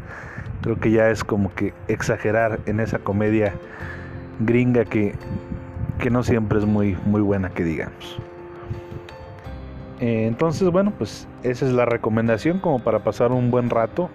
Creo 0.62 0.78
que 0.78 0.90
ya 0.90 1.10
es 1.10 1.24
como 1.24 1.54
que 1.54 1.72
exagerar 1.88 2.60
en 2.66 2.80
esa 2.80 2.98
comedia 2.98 3.54
gringa 4.40 4.84
que, 4.84 5.14
que 5.98 6.10
no 6.10 6.22
siempre 6.22 6.58
es 6.58 6.66
muy, 6.66 6.96
muy 7.06 7.20
buena, 7.20 7.50
que 7.50 7.64
digamos. 7.64 8.20
Eh, 10.00 10.26
entonces, 10.26 10.68
bueno, 10.70 10.92
pues 10.96 11.28
esa 11.42 11.66
es 11.66 11.72
la 11.72 11.84
recomendación 11.84 12.58
como 12.58 12.78
para 12.78 13.00
pasar 13.00 13.32
un 13.32 13.50
buen 13.50 13.70
rato. 13.70 14.10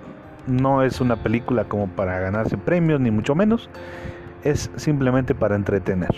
No 0.47 0.83
es 0.83 0.99
una 0.99 1.15
película 1.15 1.63
como 1.65 1.87
para 1.87 2.19
ganarse 2.19 2.57
premios, 2.57 2.99
ni 2.99 3.11
mucho 3.11 3.35
menos. 3.35 3.69
Es 4.43 4.69
simplemente 4.75 5.33
para 5.33 5.55
entretener. 5.55 6.13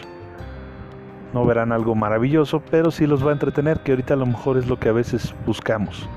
No 1.34 1.46
verán 1.46 1.72
algo 1.72 1.96
maravilloso, 1.96 2.62
pero 2.72 2.92
sí 2.92 3.06
los 3.06 3.26
va 3.26 3.32
a 3.32 3.34
entretener, 3.34 3.80
que 3.82 3.92
ahorita 3.92 4.14
a 4.14 4.18
lo 4.18 4.26
mejor 4.26 4.58
es 4.58 4.68
lo 4.68 4.80
que 4.80 4.90
a 4.90 4.94
veces 4.94 5.36
buscamos. 5.46 6.10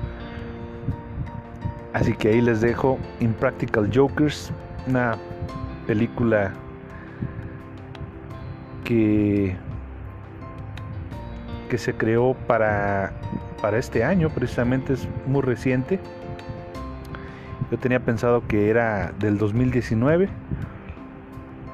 Así 1.93 2.13
que 2.13 2.29
ahí 2.29 2.41
les 2.41 2.61
dejo 2.61 2.97
Impractical 3.19 3.89
Jokers, 3.93 4.51
una 4.87 5.17
película 5.87 6.53
que, 8.85 9.55
que 11.69 11.77
se 11.77 11.93
creó 11.93 12.33
para, 12.47 13.11
para 13.61 13.77
este 13.77 14.03
año, 14.03 14.29
precisamente 14.29 14.93
es 14.93 15.07
muy 15.27 15.41
reciente. 15.41 15.99
Yo 17.69 17.77
tenía 17.77 17.99
pensado 17.99 18.45
que 18.47 18.69
era 18.69 19.13
del 19.19 19.37
2019, 19.37 20.29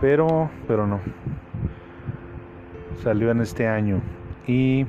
pero, 0.01 0.49
pero 0.67 0.85
no. 0.85 0.99
Salió 3.03 3.31
en 3.31 3.41
este 3.41 3.67
año. 3.67 4.01
Y 4.47 4.85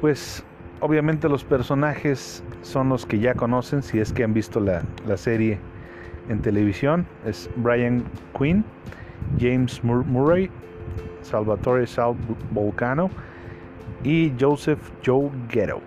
pues 0.00 0.44
obviamente 0.80 1.28
los 1.28 1.44
personajes 1.44 2.42
son 2.62 2.88
los 2.88 3.06
que 3.06 3.18
ya 3.18 3.34
conocen 3.34 3.82
si 3.82 3.98
es 3.98 4.12
que 4.12 4.24
han 4.24 4.34
visto 4.34 4.60
la, 4.60 4.82
la 5.06 5.16
serie 5.16 5.58
en 6.28 6.40
televisión. 6.40 7.06
Es 7.26 7.50
Brian 7.56 8.04
Quinn, 8.38 8.64
James 9.38 9.82
Murray, 9.84 10.50
Salvatore 11.22 11.86
Sal 11.86 12.14
Volcano 12.50 13.10
y 14.04 14.32
Joseph 14.38 14.80
Joe 15.04 15.30
Ghetto, 15.48 15.80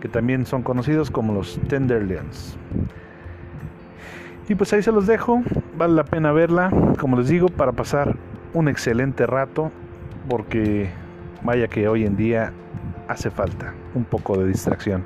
que 0.00 0.08
también 0.08 0.44
son 0.46 0.62
conocidos 0.62 1.10
como 1.10 1.32
los 1.32 1.58
Tenderlands. 1.68 2.56
Y 4.48 4.54
pues 4.54 4.72
ahí 4.72 4.82
se 4.82 4.92
los 4.92 5.06
dejo, 5.06 5.42
vale 5.76 5.94
la 5.94 6.04
pena 6.04 6.30
verla, 6.32 6.70
como 6.98 7.18
les 7.18 7.28
digo, 7.28 7.48
para 7.48 7.72
pasar 7.72 8.16
un 8.54 8.68
excelente 8.68 9.26
rato, 9.26 9.72
porque 10.28 10.88
vaya 11.42 11.66
que 11.66 11.88
hoy 11.88 12.04
en 12.04 12.16
día 12.16 12.52
hace 13.08 13.30
falta 13.30 13.74
un 13.94 14.04
poco 14.04 14.38
de 14.38 14.46
distracción. 14.46 15.02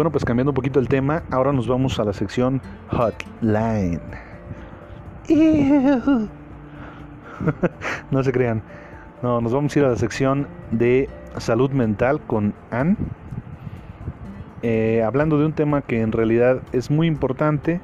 Bueno, 0.00 0.10
pues 0.12 0.24
cambiando 0.24 0.52
un 0.52 0.54
poquito 0.54 0.80
el 0.80 0.88
tema, 0.88 1.24
ahora 1.30 1.52
nos 1.52 1.68
vamos 1.68 2.00
a 2.00 2.04
la 2.04 2.14
sección 2.14 2.62
Hotline. 2.88 4.00
no 8.10 8.22
se 8.22 8.32
crean. 8.32 8.62
No, 9.22 9.42
nos 9.42 9.52
vamos 9.52 9.76
a 9.76 9.78
ir 9.78 9.84
a 9.84 9.90
la 9.90 9.96
sección 9.96 10.48
de 10.70 11.10
salud 11.36 11.70
mental 11.72 12.18
con 12.26 12.54
Anne. 12.70 12.96
Eh, 14.62 15.02
hablando 15.04 15.38
de 15.38 15.44
un 15.44 15.52
tema 15.52 15.82
que 15.82 16.00
en 16.00 16.12
realidad 16.12 16.62
es 16.72 16.90
muy 16.90 17.06
importante, 17.06 17.82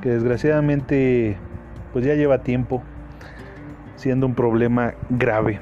que 0.00 0.08
desgraciadamente 0.08 1.36
pues 1.92 2.04
ya 2.04 2.14
lleva 2.14 2.38
tiempo 2.38 2.82
siendo 3.94 4.26
un 4.26 4.34
problema 4.34 4.94
grave. 5.08 5.60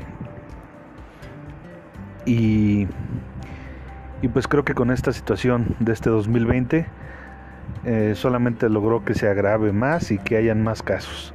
Y 2.24 2.86
y 4.22 4.28
pues 4.28 4.46
creo 4.46 4.64
que 4.64 4.74
con 4.74 4.90
esta 4.90 5.12
situación 5.12 5.76
de 5.80 5.92
este 5.92 6.10
2020 6.10 6.86
eh, 7.84 8.12
solamente 8.14 8.68
logró 8.68 9.04
que 9.04 9.14
se 9.14 9.28
agrave 9.28 9.72
más 9.72 10.10
y 10.10 10.18
que 10.18 10.36
hayan 10.36 10.62
más 10.62 10.82
casos. 10.82 11.32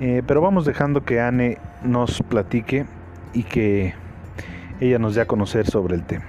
Eh, 0.00 0.22
pero 0.26 0.40
vamos 0.40 0.64
dejando 0.64 1.04
que 1.04 1.20
Anne 1.20 1.58
nos 1.82 2.22
platique 2.22 2.86
y 3.32 3.42
que 3.42 3.94
ella 4.80 4.98
nos 5.00 5.16
dé 5.16 5.22
a 5.22 5.26
conocer 5.26 5.66
sobre 5.66 5.96
el 5.96 6.04
tema. 6.04 6.24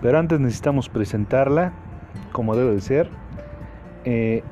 Pero 0.00 0.18
antes 0.18 0.40
necesitamos 0.40 0.88
presentarla 0.88 1.72
como 2.32 2.56
debe 2.56 2.72
de 2.72 2.80
ser 2.80 3.21
eh, 4.04 4.42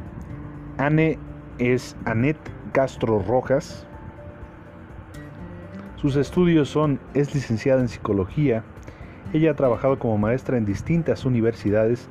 Anne 0.79 1.19
es 1.59 1.97
Annette 2.05 2.51
Castro 2.73 3.21
Rojas. 3.21 3.87
Sus 5.97 6.17
estudios 6.17 6.69
son, 6.69 6.99
es 7.15 7.35
licenciada 7.35 7.81
en 7.81 7.89
psicología. 7.89 8.65
Ella 9.33 9.51
ha 9.51 9.55
trabajado 9.55 9.99
como 9.99 10.19
maestra 10.19 10.57
en 10.57 10.65
distintas 10.65 11.25
universidades 11.25 12.09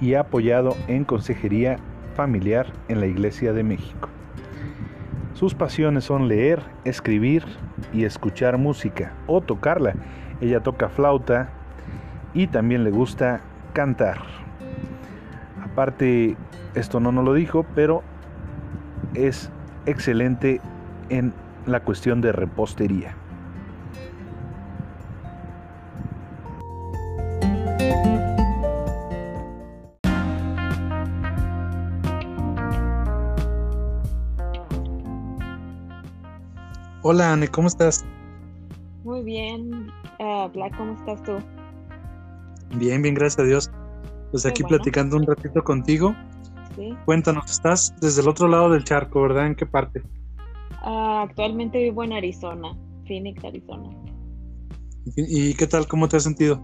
y 0.00 0.14
ha 0.14 0.20
apoyado 0.20 0.76
en 0.88 1.04
consejería 1.04 1.76
familiar 2.14 2.72
en 2.88 3.00
la 3.00 3.06
Iglesia 3.06 3.52
de 3.52 3.62
México. 3.62 4.08
Sus 5.34 5.54
pasiones 5.54 6.04
son 6.04 6.28
leer, 6.28 6.62
escribir 6.84 7.44
y 7.92 8.04
escuchar 8.04 8.58
música 8.58 9.12
o 9.26 9.40
tocarla. 9.40 9.94
Ella 10.40 10.60
toca 10.60 10.88
flauta 10.88 11.50
y 12.34 12.46
también 12.46 12.84
le 12.84 12.90
gusta 12.90 13.40
cantar. 13.72 14.18
Aparte 15.62 16.36
esto 16.74 17.00
no 17.00 17.12
nos 17.12 17.24
lo 17.24 17.34
dijo, 17.34 17.66
pero 17.74 18.02
es 19.14 19.50
excelente 19.86 20.60
en 21.08 21.32
la 21.66 21.80
cuestión 21.80 22.20
de 22.20 22.32
repostería. 22.32 23.16
Hola, 37.02 37.32
Anne, 37.32 37.48
¿cómo 37.48 37.66
estás? 37.66 38.04
Muy 39.04 39.22
bien. 39.22 39.90
Uh, 40.18 40.48
Black, 40.50 40.76
¿cómo 40.76 40.92
estás 40.92 41.22
tú? 41.22 41.38
Bien, 42.76 43.02
bien, 43.02 43.14
gracias 43.14 43.40
a 43.40 43.48
Dios. 43.48 43.70
Pues 44.30 44.46
aquí 44.46 44.62
platicando 44.62 45.16
un 45.16 45.26
ratito 45.26 45.64
contigo 45.64 46.14
Cuéntanos, 47.04 47.50
estás 47.50 47.94
desde 48.00 48.22
el 48.22 48.28
otro 48.28 48.48
lado 48.48 48.70
del 48.70 48.84
charco, 48.84 49.22
¿verdad? 49.22 49.46
¿En 49.46 49.54
qué 49.54 49.66
parte? 49.66 50.02
Ah, 50.82 51.26
actualmente 51.28 51.78
vivo 51.78 52.04
en 52.04 52.12
Arizona, 52.12 52.76
Phoenix, 53.06 53.44
Arizona. 53.44 53.90
¿Y 55.16 55.54
qué 55.54 55.66
tal? 55.66 55.86
¿Cómo 55.88 56.08
te 56.08 56.16
has 56.16 56.22
sentido? 56.22 56.60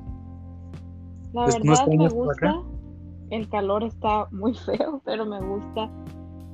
La 1.33 1.47
verdad 1.47 1.87
me 1.89 2.09
gusta. 2.09 2.63
El 3.31 3.49
calor 3.49 3.85
está 3.85 4.27
muy 4.31 4.55
feo, 4.67 5.03
pero 5.05 5.27
me 5.27 5.41
gusta. 5.41 5.91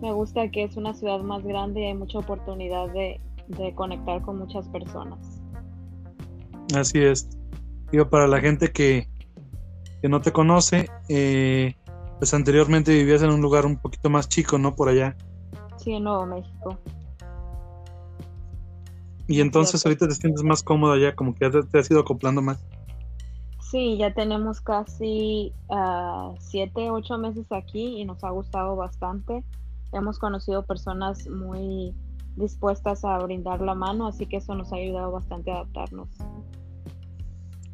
Me 0.00 0.12
gusta 0.12 0.50
que 0.50 0.64
es 0.64 0.76
una 0.76 0.94
ciudad 0.94 1.20
más 1.20 1.44
grande 1.44 1.82
y 1.82 1.84
hay 1.84 1.94
mucha 1.94 2.18
oportunidad 2.18 2.88
de, 2.92 3.20
conectar 3.76 4.22
con 4.22 4.38
muchas 4.38 4.66
personas. 4.68 5.40
Así 6.74 7.00
es. 7.00 7.28
Digo, 7.92 8.08
para 8.08 8.26
la 8.26 8.40
gente 8.40 8.72
que, 8.72 9.06
que 10.00 10.08
no 10.08 10.20
te 10.20 10.32
conoce, 10.32 10.88
eh, 11.08 11.76
pues 12.22 12.34
anteriormente 12.34 12.94
vivías 12.94 13.20
en 13.24 13.30
un 13.30 13.40
lugar 13.40 13.66
un 13.66 13.76
poquito 13.76 14.08
más 14.08 14.28
chico, 14.28 14.56
¿no? 14.56 14.76
Por 14.76 14.88
allá. 14.88 15.16
Sí, 15.76 15.90
en 15.90 16.04
Nuevo 16.04 16.24
México. 16.24 16.78
Y 19.26 19.40
entonces 19.40 19.84
ahorita 19.84 20.06
te 20.06 20.14
sientes 20.14 20.44
más 20.44 20.62
cómodo 20.62 20.92
allá, 20.92 21.16
como 21.16 21.34
que 21.34 21.50
te, 21.50 21.78
has 21.80 21.90
ido 21.90 21.98
acoplando 21.98 22.40
más. 22.40 22.64
Sí, 23.60 23.96
ya 23.98 24.14
tenemos 24.14 24.60
casi 24.60 25.52
uh, 25.66 26.36
siete, 26.38 26.92
ocho 26.92 27.18
meses 27.18 27.50
aquí 27.50 28.00
y 28.00 28.04
nos 28.04 28.22
ha 28.22 28.30
gustado 28.30 28.76
bastante. 28.76 29.42
Hemos 29.90 30.20
conocido 30.20 30.64
personas 30.64 31.26
muy 31.26 31.92
dispuestas 32.36 33.04
a 33.04 33.18
brindar 33.18 33.60
la 33.62 33.74
mano, 33.74 34.06
así 34.06 34.26
que 34.26 34.36
eso 34.36 34.54
nos 34.54 34.72
ha 34.72 34.76
ayudado 34.76 35.10
bastante 35.10 35.50
a 35.50 35.54
adaptarnos. 35.54 36.08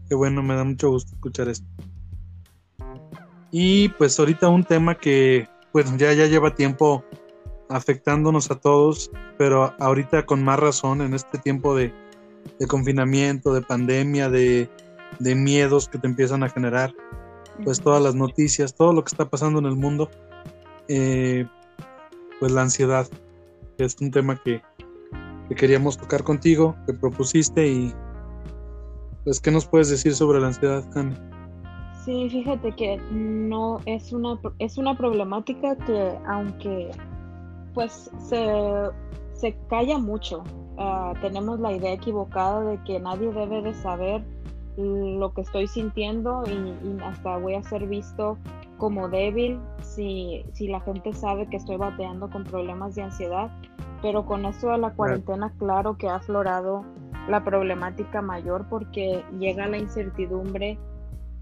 Qué 0.08 0.14
bueno, 0.14 0.42
me 0.42 0.54
da 0.54 0.64
mucho 0.64 0.88
gusto 0.88 1.14
escuchar 1.16 1.50
esto. 1.50 1.68
Y 3.50 3.88
pues 3.90 4.18
ahorita 4.18 4.48
un 4.48 4.64
tema 4.64 4.96
que 4.96 5.48
pues 5.72 5.96
ya, 5.96 6.12
ya 6.12 6.26
lleva 6.26 6.54
tiempo 6.54 7.04
afectándonos 7.68 8.50
a 8.50 8.56
todos, 8.56 9.10
pero 9.36 9.74
ahorita 9.78 10.24
con 10.26 10.42
más 10.42 10.58
razón 10.58 11.02
en 11.02 11.14
este 11.14 11.38
tiempo 11.38 11.74
de, 11.74 11.92
confinamiento, 12.66 13.52
de 13.52 13.62
pandemia, 13.62 14.30
de, 14.30 14.68
miedos 15.20 15.88
que 15.88 15.98
te 15.98 16.06
empiezan 16.06 16.42
a 16.42 16.48
generar, 16.48 16.94
pues 17.64 17.80
todas 17.80 18.02
las 18.02 18.14
noticias, 18.14 18.74
todo 18.74 18.92
lo 18.92 19.04
que 19.04 19.10
está 19.12 19.28
pasando 19.28 19.58
en 19.58 19.66
el 19.66 19.76
mundo, 19.76 20.10
eh, 20.88 21.46
pues 22.40 22.52
la 22.52 22.62
ansiedad, 22.62 23.06
que 23.76 23.84
es 23.84 23.96
un 24.00 24.10
tema 24.10 24.40
que, 24.42 24.62
que 25.48 25.54
queríamos 25.54 25.98
tocar 25.98 26.24
contigo, 26.24 26.76
que 26.86 26.94
propusiste 26.94 27.66
y 27.66 27.94
pues 29.24 29.40
¿qué 29.40 29.50
nos 29.50 29.66
puedes 29.66 29.90
decir 29.90 30.14
sobre 30.14 30.40
la 30.40 30.46
ansiedad, 30.46 30.84
Ana? 30.96 31.37
Sí, 32.08 32.30
fíjate 32.30 32.72
que 32.72 32.96
no 33.10 33.80
es 33.84 34.14
una 34.14 34.38
es 34.58 34.78
una 34.78 34.96
problemática 34.96 35.76
que 35.76 36.18
aunque 36.26 36.90
pues 37.74 38.10
se, 38.16 38.50
se 39.34 39.54
calla 39.68 39.98
mucho, 39.98 40.42
ah, 40.78 41.12
tenemos 41.20 41.60
la 41.60 41.70
idea 41.70 41.92
equivocada 41.92 42.62
de 42.62 42.82
que 42.84 42.98
nadie 42.98 43.30
debe 43.30 43.60
de 43.60 43.74
saber 43.74 44.24
lo 44.78 45.34
que 45.34 45.42
estoy 45.42 45.66
sintiendo 45.66 46.44
y, 46.46 46.98
hasta 47.02 47.36
voy 47.36 47.56
a 47.56 47.62
ser 47.62 47.86
visto 47.86 48.38
como 48.78 49.10
débil 49.10 49.60
si, 49.82 50.46
si, 50.54 50.68
la 50.68 50.80
gente 50.80 51.12
sabe 51.12 51.46
que 51.50 51.58
estoy 51.58 51.76
bateando 51.76 52.30
con 52.30 52.44
problemas 52.44 52.94
de 52.94 53.02
ansiedad. 53.02 53.50
Pero 54.00 54.24
con 54.24 54.46
esto 54.46 54.70
de 54.70 54.78
la 54.78 54.94
cuarentena, 54.94 55.52
claro 55.58 55.98
que 55.98 56.08
ha 56.08 56.14
aflorado 56.14 56.86
la 57.28 57.44
problemática 57.44 58.22
mayor 58.22 58.66
porque 58.70 59.22
llega 59.38 59.66
la 59.66 59.76
incertidumbre 59.76 60.78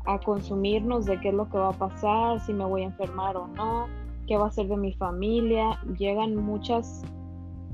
a 0.06 0.18
consumirnos 0.18 1.04
de 1.04 1.20
qué 1.20 1.28
es 1.28 1.34
lo 1.34 1.48
que 1.48 1.58
va 1.58 1.70
a 1.70 1.72
pasar, 1.72 2.40
si 2.40 2.52
me 2.52 2.64
voy 2.64 2.82
a 2.82 2.86
enfermar 2.86 3.36
o 3.36 3.48
no, 3.48 3.86
qué 4.26 4.36
va 4.36 4.46
a 4.46 4.50
ser 4.50 4.68
de 4.68 4.76
mi 4.76 4.92
familia. 4.92 5.78
Llegan 5.98 6.36
muchas 6.36 7.04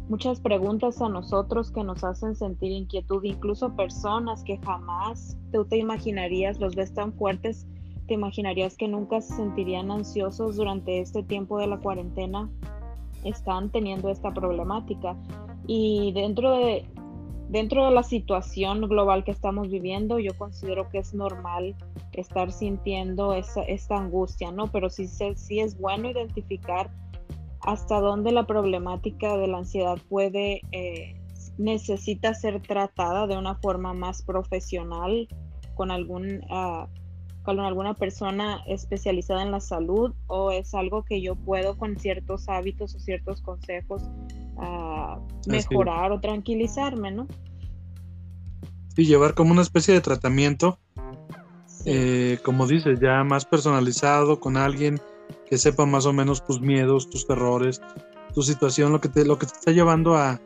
muchas 0.08 0.40
preguntas 0.40 1.00
a 1.00 1.08
nosotros 1.08 1.70
que 1.70 1.84
nos 1.84 2.04
hacen 2.04 2.34
sentir 2.34 2.70
inquietud, 2.72 3.22
incluso 3.24 3.74
personas 3.74 4.42
que 4.44 4.58
jamás 4.58 5.38
tú 5.52 5.64
te 5.64 5.78
imaginarías, 5.78 6.60
los 6.60 6.74
ves 6.74 6.92
tan 6.92 7.12
fuertes, 7.14 7.66
te 8.08 8.14
imaginarías 8.14 8.76
que 8.76 8.88
nunca 8.88 9.20
se 9.20 9.34
sentirían 9.36 9.90
ansiosos 9.90 10.56
durante 10.56 11.00
este 11.00 11.22
tiempo 11.22 11.58
de 11.58 11.66
la 11.66 11.78
cuarentena, 11.78 12.50
están 13.24 13.70
teniendo 13.70 14.10
esta 14.10 14.34
problemática. 14.34 15.16
Y 15.66 16.12
dentro 16.12 16.50
de, 16.58 16.84
dentro 17.52 17.84
de 17.84 17.92
la 17.92 18.02
situación 18.02 18.80
global 18.88 19.24
que 19.24 19.30
estamos 19.30 19.70
viviendo, 19.70 20.18
yo 20.18 20.34
considero 20.38 20.88
que 20.88 20.98
es 20.98 21.12
normal 21.12 21.76
estar 22.14 22.50
sintiendo 22.50 23.34
esa, 23.34 23.62
esta 23.64 23.98
angustia, 23.98 24.50
¿no? 24.50 24.68
Pero 24.72 24.88
sí, 24.88 25.06
sí 25.06 25.60
es 25.60 25.78
bueno 25.78 26.10
identificar 26.10 26.90
hasta 27.60 28.00
dónde 28.00 28.32
la 28.32 28.46
problemática 28.46 29.36
de 29.36 29.48
la 29.48 29.58
ansiedad 29.58 29.98
puede, 30.08 30.62
eh, 30.72 31.20
necesita 31.58 32.32
ser 32.32 32.62
tratada 32.62 33.26
de 33.26 33.36
una 33.36 33.56
forma 33.56 33.92
más 33.92 34.22
profesional 34.22 35.28
con 35.74 35.90
algún... 35.90 36.42
Uh, 36.50 36.88
con 37.42 37.58
alguna 37.58 37.94
persona 37.94 38.62
especializada 38.68 39.42
en 39.42 39.50
la 39.50 39.58
salud 39.58 40.14
o 40.28 40.52
es 40.52 40.74
algo 40.74 41.02
que 41.02 41.20
yo 41.20 41.34
puedo 41.34 41.76
con 41.76 41.98
ciertos 41.98 42.48
hábitos 42.48 42.94
o 42.94 43.00
ciertos 43.00 43.42
consejos 43.42 44.04
uh, 44.56 45.20
mejorar 45.46 46.12
o 46.12 46.20
tranquilizarme, 46.20 47.10
¿no? 47.10 47.26
Sí, 48.94 49.06
llevar 49.06 49.34
como 49.34 49.52
una 49.52 49.62
especie 49.62 49.94
de 49.94 50.00
tratamiento, 50.00 50.78
eh, 51.86 52.38
como 52.44 52.66
dices, 52.66 53.00
ya 53.00 53.24
más 53.24 53.46
personalizado 53.46 54.38
con 54.38 54.56
alguien 54.56 55.00
que 55.48 55.58
sepa 55.58 55.86
más 55.86 56.06
o 56.06 56.12
menos 56.12 56.44
tus 56.44 56.60
miedos, 56.60 57.08
tus 57.08 57.26
terrores, 57.26 57.80
tu 58.34 58.42
situación, 58.42 58.92
lo 58.92 59.00
que 59.00 59.08
te, 59.08 59.24
lo 59.24 59.38
que 59.38 59.46
te 59.46 59.52
está 59.52 59.70
llevando 59.70 60.16
a, 60.16 60.40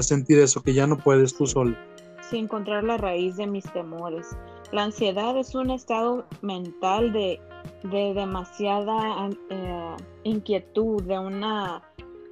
sentir 0.00 0.40
eso, 0.40 0.60
que 0.60 0.74
ya 0.74 0.88
no 0.88 0.98
puedes 0.98 1.36
tú 1.36 1.46
solo. 1.46 1.76
Sí, 2.28 2.38
encontrar 2.38 2.82
la 2.82 2.96
raíz 2.96 3.36
de 3.36 3.46
mis 3.46 3.64
temores. 3.72 4.36
La 4.72 4.82
ansiedad 4.82 5.36
es 5.36 5.54
un 5.54 5.70
estado 5.70 6.26
mental 6.42 7.12
de, 7.12 7.40
demasiada 7.84 9.30
eh, 9.50 9.96
inquietud, 10.24 11.02
de 11.04 11.16
una, 11.16 11.82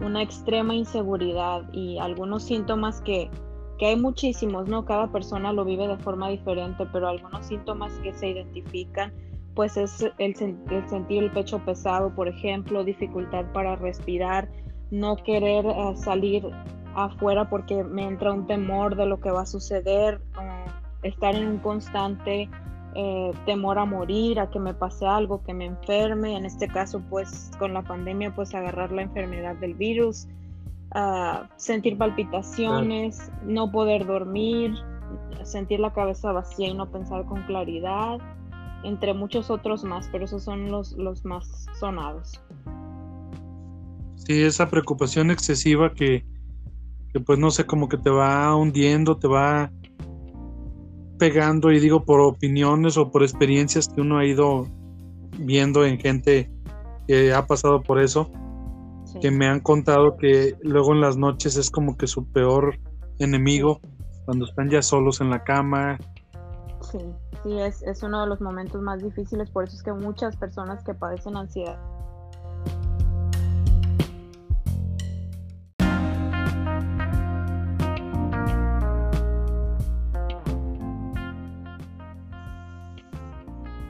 una 0.03 0.23
extrema 0.23 0.75
inseguridad 0.75 1.63
y 1.73 1.99
algunos 1.99 2.43
síntomas 2.45 3.01
que, 3.01 3.31
que 3.79 3.87
hay 3.87 3.97
muchísimos, 3.97 4.69
¿no? 4.69 4.85
Cada 4.85 5.11
persona 5.11 5.53
lo 5.53 5.65
vive 5.65 5.89
de 5.89 5.97
forma 5.99 6.29
diferente, 6.29 6.87
pero 6.93 7.09
algunos 7.09 7.47
síntomas 7.47 7.93
que 8.03 8.13
se 8.13 8.29
identifican 8.29 9.13
pues 9.55 9.77
es 9.77 10.05
el, 10.19 10.35
sentir 10.35 11.23
el 11.23 11.31
pecho 11.31 11.59
pesado, 11.59 12.15
por 12.15 12.29
ejemplo, 12.29 12.85
dificultad 12.85 13.45
para 13.53 13.77
respirar, 13.77 14.49
no 14.91 15.17
querer 15.17 15.67
eh, 15.67 15.97
salir 15.97 16.49
afuera 16.95 17.49
porque 17.49 17.85
me 17.85 18.07
entra 18.07 18.33
un 18.33 18.47
temor 18.47 18.97
de 18.97 19.07
lo 19.07 19.21
que 19.21 19.31
va 19.31 19.43
a 19.43 19.47
suceder, 19.47 20.21
estar 21.03 21.35
en 21.35 21.49
un 21.49 21.59
constante 21.59 22.49
eh, 22.95 23.33
temor 23.47 23.79
a 23.79 23.85
morir, 23.85 24.41
a 24.41 24.51
que 24.51 24.59
me 24.59 24.75
pase 24.75 25.07
algo, 25.07 25.43
que 25.43 25.55
me 25.55 25.67
enferme, 25.67 26.37
en 26.37 26.45
este 26.45 26.69
caso 26.69 27.01
pues 27.09 27.51
con 27.59 27.73
la 27.73 27.83
pandemia 27.83 28.35
pues 28.35 28.55
agarrar 28.55 28.93
la 28.93 29.03
enfermedad 29.03 29.57
del 29.57 29.75
virus, 29.75 30.27
sentir 31.57 31.97
palpitaciones, 31.97 33.33
no 33.45 33.73
poder 33.73 34.05
dormir, 34.05 34.75
sentir 35.43 35.81
la 35.81 35.93
cabeza 35.93 36.33
vacía 36.33 36.69
y 36.69 36.75
no 36.75 36.91
pensar 36.91 37.25
con 37.25 37.43
claridad 37.45 38.19
entre 38.83 39.15
muchos 39.15 39.51
otros 39.51 39.85
más, 39.85 40.09
pero 40.11 40.25
esos 40.25 40.43
son 40.43 40.71
los, 40.71 40.93
los 40.93 41.25
más 41.25 41.67
sonados. 41.79 42.41
Sí, 44.17 44.43
esa 44.43 44.69
preocupación 44.69 45.31
excesiva 45.31 45.93
que, 45.95 46.25
que 47.13 47.21
pues 47.21 47.39
no 47.39 47.51
sé, 47.51 47.67
como 47.67 47.89
que 47.89 47.99
te 47.99 48.11
va 48.11 48.55
hundiendo, 48.55 49.17
te 49.17 49.29
va 49.29 49.71
pegando 51.23 51.71
y 51.71 51.79
digo 51.79 52.05
por 52.05 52.19
opiniones 52.19 52.97
o 52.97 53.13
por 53.13 53.23
experiencias 53.23 53.89
que 53.89 54.01
uno 54.01 54.19
ha 54.19 54.25
ido 54.25 54.67
viendo 55.39 55.87
en 55.87 55.97
gente 56.01 56.51
que 57.07 57.33
ha 57.33 57.47
pasado 57.47 57.81
por 57.81 58.01
eso, 58.01 58.29
que 59.21 59.31
me 59.31 59.47
han 59.47 59.61
contado 59.61 60.17
que 60.17 60.57
luego 60.63 60.93
en 60.93 61.01
las 61.01 61.17
noches 61.17 61.57
es 61.57 61.71
como 61.71 61.97
que 61.97 62.09
su 62.09 62.27
peor 62.33 62.77
enemigo, 63.21 63.81
cuando 64.25 64.47
están 64.47 64.69
ya 64.69 64.83
solos 64.83 65.21
en 65.21 65.31
la 65.31 65.45
cama. 65.45 65.97
Sí 66.91 66.99
sí 67.45 67.61
es, 67.61 67.83
es 67.83 68.03
uno 68.03 68.23
de 68.23 68.27
los 68.27 68.41
momentos 68.41 68.81
más 68.83 69.01
difíciles, 69.01 69.49
por 69.49 69.63
eso 69.63 69.77
es 69.77 69.83
que 69.85 69.93
muchas 69.93 70.37
personas 70.37 70.83
que 70.83 70.93
padecen 70.93 71.37
ansiedad 71.37 71.79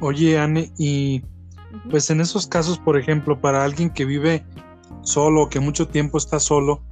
Oye, 0.02 0.36
Anne, 0.36 0.72
y 0.78 1.22
pues 1.88 2.10
en 2.10 2.20
esos 2.20 2.48
casos, 2.48 2.76
por 2.76 2.98
ejemplo, 2.98 3.40
para 3.40 3.64
alguien 3.64 3.88
que 3.88 4.04
vive 4.04 4.44
solo, 5.02 5.48
que 5.48 5.60
mucho 5.60 5.86
tiempo 5.86 6.18
está 6.18 6.40
solo, 6.40 6.82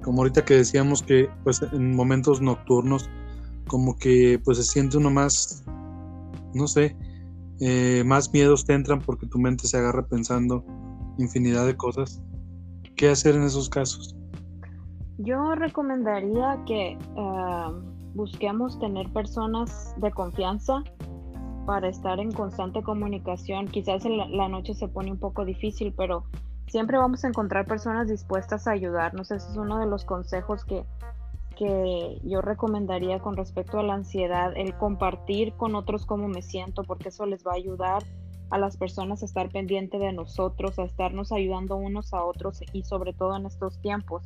como 0.00 0.22
ahorita 0.22 0.44
que 0.44 0.54
decíamos 0.54 1.02
que 1.02 1.28
pues 1.42 1.60
en 1.72 1.96
momentos 1.96 2.40
nocturnos, 2.40 3.10
como 3.66 3.96
que 3.96 4.40
pues 4.44 4.58
se 4.58 4.62
siente 4.62 4.96
uno 4.96 5.10
más 5.10 5.64
no 6.54 6.68
sé, 6.68 6.96
eh, 7.58 8.04
más 8.06 8.32
miedos 8.32 8.64
te 8.64 8.74
entran 8.74 9.00
porque 9.00 9.26
tu 9.26 9.40
mente 9.40 9.66
se 9.66 9.76
agarra 9.76 10.06
pensando 10.06 10.64
infinidad 11.18 11.66
de 11.66 11.76
cosas. 11.76 12.22
¿Qué 12.94 13.08
hacer 13.08 13.34
en 13.34 13.42
esos 13.42 13.68
casos? 13.68 14.16
Yo 15.18 15.56
recomendaría 15.56 16.62
que 16.64 16.92
eh, 16.92 17.66
busquemos 18.14 18.78
tener 18.78 19.12
personas 19.12 19.94
de 19.98 20.12
confianza 20.12 20.84
para 21.66 21.88
estar 21.88 22.20
en 22.20 22.32
constante 22.32 22.82
comunicación. 22.82 23.66
Quizás 23.68 24.04
la 24.04 24.48
noche 24.48 24.74
se 24.74 24.88
pone 24.88 25.10
un 25.10 25.18
poco 25.18 25.44
difícil, 25.44 25.92
pero 25.96 26.24
siempre 26.68 26.96
vamos 26.96 27.24
a 27.24 27.28
encontrar 27.28 27.66
personas 27.66 28.08
dispuestas 28.08 28.66
a 28.66 28.72
ayudarnos. 28.72 29.30
Ese 29.30 29.50
es 29.50 29.56
uno 29.56 29.78
de 29.78 29.86
los 29.86 30.04
consejos 30.04 30.64
que 30.64 30.84
que 31.56 32.20
yo 32.22 32.42
recomendaría 32.42 33.18
con 33.18 33.36
respecto 33.36 33.78
a 33.78 33.82
la 33.82 33.94
ansiedad, 33.94 34.52
el 34.54 34.76
compartir 34.76 35.54
con 35.54 35.74
otros 35.74 36.06
cómo 36.06 36.28
me 36.28 36.42
siento, 36.42 36.84
porque 36.84 37.08
eso 37.08 37.26
les 37.26 37.44
va 37.44 37.52
a 37.52 37.56
ayudar 37.56 38.04
a 38.50 38.58
las 38.58 38.76
personas 38.76 39.22
a 39.22 39.24
estar 39.24 39.50
pendiente 39.50 39.98
de 39.98 40.12
nosotros, 40.12 40.78
a 40.78 40.84
estarnos 40.84 41.32
ayudando 41.32 41.76
unos 41.76 42.12
a 42.12 42.22
otros 42.22 42.60
y 42.72 42.82
sobre 42.82 43.12
todo 43.12 43.36
en 43.36 43.46
estos 43.46 43.80
tiempos 43.80 44.22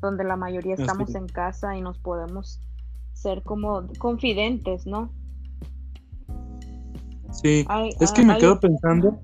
donde 0.00 0.22
la 0.22 0.36
mayoría 0.36 0.74
estamos 0.74 1.14
en 1.14 1.26
casa 1.26 1.76
y 1.76 1.80
nos 1.80 1.98
podemos 1.98 2.60
ser 3.14 3.42
como 3.42 3.88
confidentes, 3.98 4.86
¿no? 4.86 5.10
Sí, 7.42 7.66
es 8.00 8.12
que 8.12 8.24
me 8.24 8.38
quedo 8.38 8.58
pensando, 8.60 9.20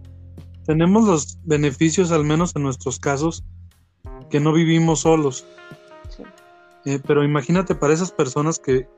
tenemos 0.67 1.05
los 1.05 1.39
beneficios, 1.45 2.13
al 2.13 2.25
menos 2.25 2.55
en 2.57 2.63
nuestros 2.63 2.99
casos, 2.99 3.45
que 4.31 4.41
no 4.41 4.53
vivimos 4.53 5.01
solos. 5.01 5.47
Eh, 6.85 6.99
pero 7.07 7.25
imagínate 7.25 7.75
para 7.75 7.93
esas 7.93 8.11
personas 8.11 8.59
que, 8.59 8.89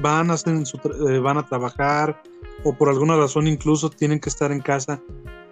van, 0.00 0.30
hacen 0.30 0.64
eh, 1.08 1.18
van 1.18 1.38
a 1.38 1.46
trabajar 1.46 2.20
o 2.64 2.72
por 2.72 2.88
alguna 2.88 3.16
razón 3.16 3.46
incluso 3.46 3.88
tienen 3.88 4.18
que 4.18 4.28
estar 4.28 4.50
en 4.50 4.60
casa 4.60 5.00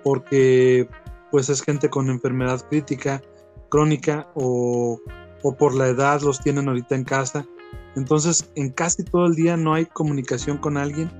porque 0.02 0.88
pues 1.30 1.48
es 1.48 1.62
gente 1.62 1.88
con 1.88 2.10
enfermedad 2.10 2.60
crítica, 2.68 3.22
crónica 3.68 4.28
o, 4.34 5.00
o 5.42 5.56
por 5.56 5.74
la 5.74 5.88
edad 5.88 6.20
los 6.22 6.40
tienen 6.40 6.68
ahorita 6.68 6.94
en 6.94 7.04
casa. 7.04 7.46
Entonces 7.94 8.50
en 8.56 8.70
casi 8.70 9.04
todo 9.04 9.26
el 9.26 9.34
día 9.34 9.56
no 9.56 9.74
hay 9.74 9.86
comunicación 9.86 10.58
con 10.58 10.76
alguien. 10.76 11.10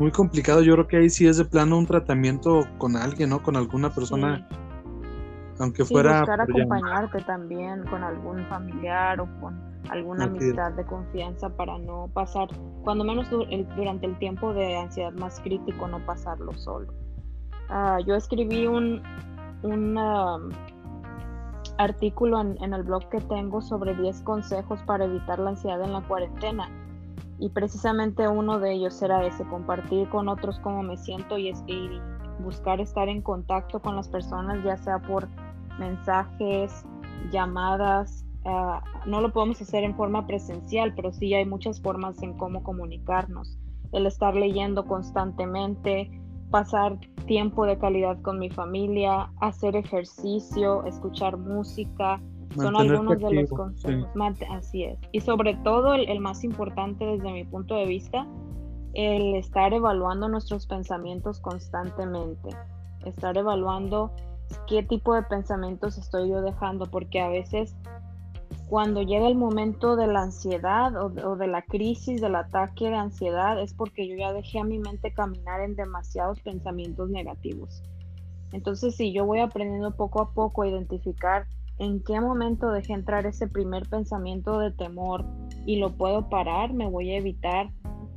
Muy 0.00 0.10
complicado, 0.10 0.62
yo 0.62 0.72
creo 0.72 0.86
que 0.88 0.96
ahí 0.96 1.10
sí 1.10 1.26
es 1.26 1.36
de 1.36 1.44
plano 1.44 1.76
un 1.76 1.86
tratamiento 1.86 2.66
con 2.78 2.96
alguien, 2.96 3.28
¿no? 3.28 3.42
Con 3.42 3.54
alguna 3.54 3.94
persona 3.94 4.48
aunque 5.58 5.84
fuera 5.84 6.20
buscar 6.20 6.40
acompañarte 6.40 7.20
también 7.20 7.84
con 7.84 8.02
algún 8.02 8.46
familiar 8.46 9.20
o 9.20 9.28
con 9.40 9.60
alguna 9.90 10.24
amistad 10.24 10.72
de 10.72 10.86
confianza 10.86 11.50
para 11.50 11.76
no 11.76 12.08
pasar, 12.14 12.48
cuando 12.82 13.04
menos 13.04 13.28
durante 13.28 14.06
el 14.06 14.18
tiempo 14.18 14.54
de 14.54 14.74
ansiedad 14.74 15.12
más 15.12 15.38
crítico, 15.40 15.86
no 15.86 16.04
pasarlo 16.06 16.54
solo. 16.54 16.94
Ah, 17.68 17.98
yo 18.06 18.14
escribí 18.14 18.66
un, 18.66 19.02
un 19.62 19.98
artículo 21.76 22.40
en, 22.40 22.56
en, 22.62 22.72
el 22.72 22.84
blog 22.84 23.06
que 23.10 23.20
tengo 23.20 23.60
sobre 23.60 23.94
10 23.94 24.22
consejos 24.22 24.82
para 24.84 25.04
evitar 25.04 25.38
la 25.38 25.50
ansiedad 25.50 25.82
en 25.82 25.92
la 25.92 26.00
cuarentena. 26.08 26.70
Y 27.40 27.48
precisamente 27.48 28.28
uno 28.28 28.60
de 28.60 28.74
ellos 28.74 29.00
era 29.02 29.26
ese, 29.26 29.44
compartir 29.44 30.08
con 30.10 30.28
otros 30.28 30.60
cómo 30.60 30.82
me 30.82 30.96
siento 30.98 31.38
y, 31.38 31.48
y 31.66 32.00
buscar 32.40 32.80
estar 32.80 33.08
en 33.08 33.22
contacto 33.22 33.80
con 33.80 33.96
las 33.96 34.08
personas, 34.08 34.62
ya 34.62 34.76
sea 34.76 35.00
por 35.00 35.26
mensajes, 35.78 36.84
llamadas. 37.32 38.24
Uh, 38.44 39.08
no 39.08 39.20
lo 39.20 39.32
podemos 39.32 39.60
hacer 39.60 39.84
en 39.84 39.94
forma 39.96 40.26
presencial, 40.26 40.94
pero 40.94 41.12
sí 41.12 41.34
hay 41.34 41.44
muchas 41.46 41.80
formas 41.80 42.22
en 42.22 42.36
cómo 42.36 42.62
comunicarnos. 42.62 43.58
El 43.92 44.06
estar 44.06 44.34
leyendo 44.34 44.86
constantemente, 44.86 46.10
pasar 46.50 46.98
tiempo 47.26 47.66
de 47.66 47.78
calidad 47.78 48.20
con 48.22 48.38
mi 48.38 48.50
familia, 48.50 49.30
hacer 49.40 49.76
ejercicio, 49.76 50.84
escuchar 50.84 51.36
música, 51.36 52.20
son 52.54 52.76
algunos 52.76 53.18
de 53.18 53.32
los 53.32 53.50
consejos. 53.50 54.08
Así 54.50 54.84
es. 54.84 54.98
Y 55.12 55.20
sobre 55.20 55.54
todo, 55.56 55.94
el, 55.94 56.08
el, 56.08 56.20
más 56.20 56.44
importante 56.44 57.04
desde 57.04 57.32
mi 57.32 57.44
punto 57.44 57.74
de 57.76 57.86
vista, 57.86 58.26
el 58.94 59.36
estar 59.36 59.72
evaluando 59.72 60.28
nuestros 60.28 60.66
pensamientos 60.66 61.40
constantemente. 61.40 62.50
Estar 63.04 63.36
evaluando 63.36 64.12
qué 64.66 64.82
tipo 64.82 65.14
de 65.14 65.22
pensamientos 65.22 65.96
estoy 65.96 66.28
yo 66.28 66.42
dejando, 66.42 66.86
porque 66.86 67.20
a 67.20 67.28
veces 67.28 67.76
cuando 68.68 69.02
llega 69.02 69.26
el 69.26 69.36
momento 69.36 69.96
de 69.96 70.06
la 70.06 70.22
ansiedad 70.22 70.94
o, 70.96 71.06
o, 71.28 71.36
de 71.36 71.46
la 71.46 71.62
crisis, 71.62 72.20
del 72.20 72.36
ataque 72.36 72.88
de 72.88 72.96
ansiedad, 72.96 73.60
es 73.60 73.74
porque 73.74 74.08
yo 74.08 74.16
ya 74.16 74.32
dejé 74.32 74.60
a 74.60 74.64
mi 74.64 74.78
mente 74.78 75.12
caminar 75.12 75.60
en 75.60 75.76
demasiados 75.76 76.40
pensamientos 76.40 77.10
negativos. 77.10 77.82
Entonces, 78.52 78.96
si 78.96 79.12
yo 79.12 79.24
voy 79.24 79.40
aprendiendo 79.40 79.92
poco 79.96 80.20
a 80.22 80.32
poco 80.32 80.62
a 80.62 80.68
identificar 80.68 81.46
en 81.80 82.02
qué 82.04 82.20
momento 82.20 82.70
dejé 82.70 82.92
entrar 82.92 83.26
ese 83.26 83.48
primer 83.48 83.88
pensamiento 83.88 84.58
de 84.60 84.70
temor 84.70 85.24
y 85.66 85.76
lo 85.76 85.96
puedo 85.96 86.28
parar, 86.28 86.72
me 86.72 86.88
voy 86.88 87.10
a 87.10 87.16
evitar 87.16 87.70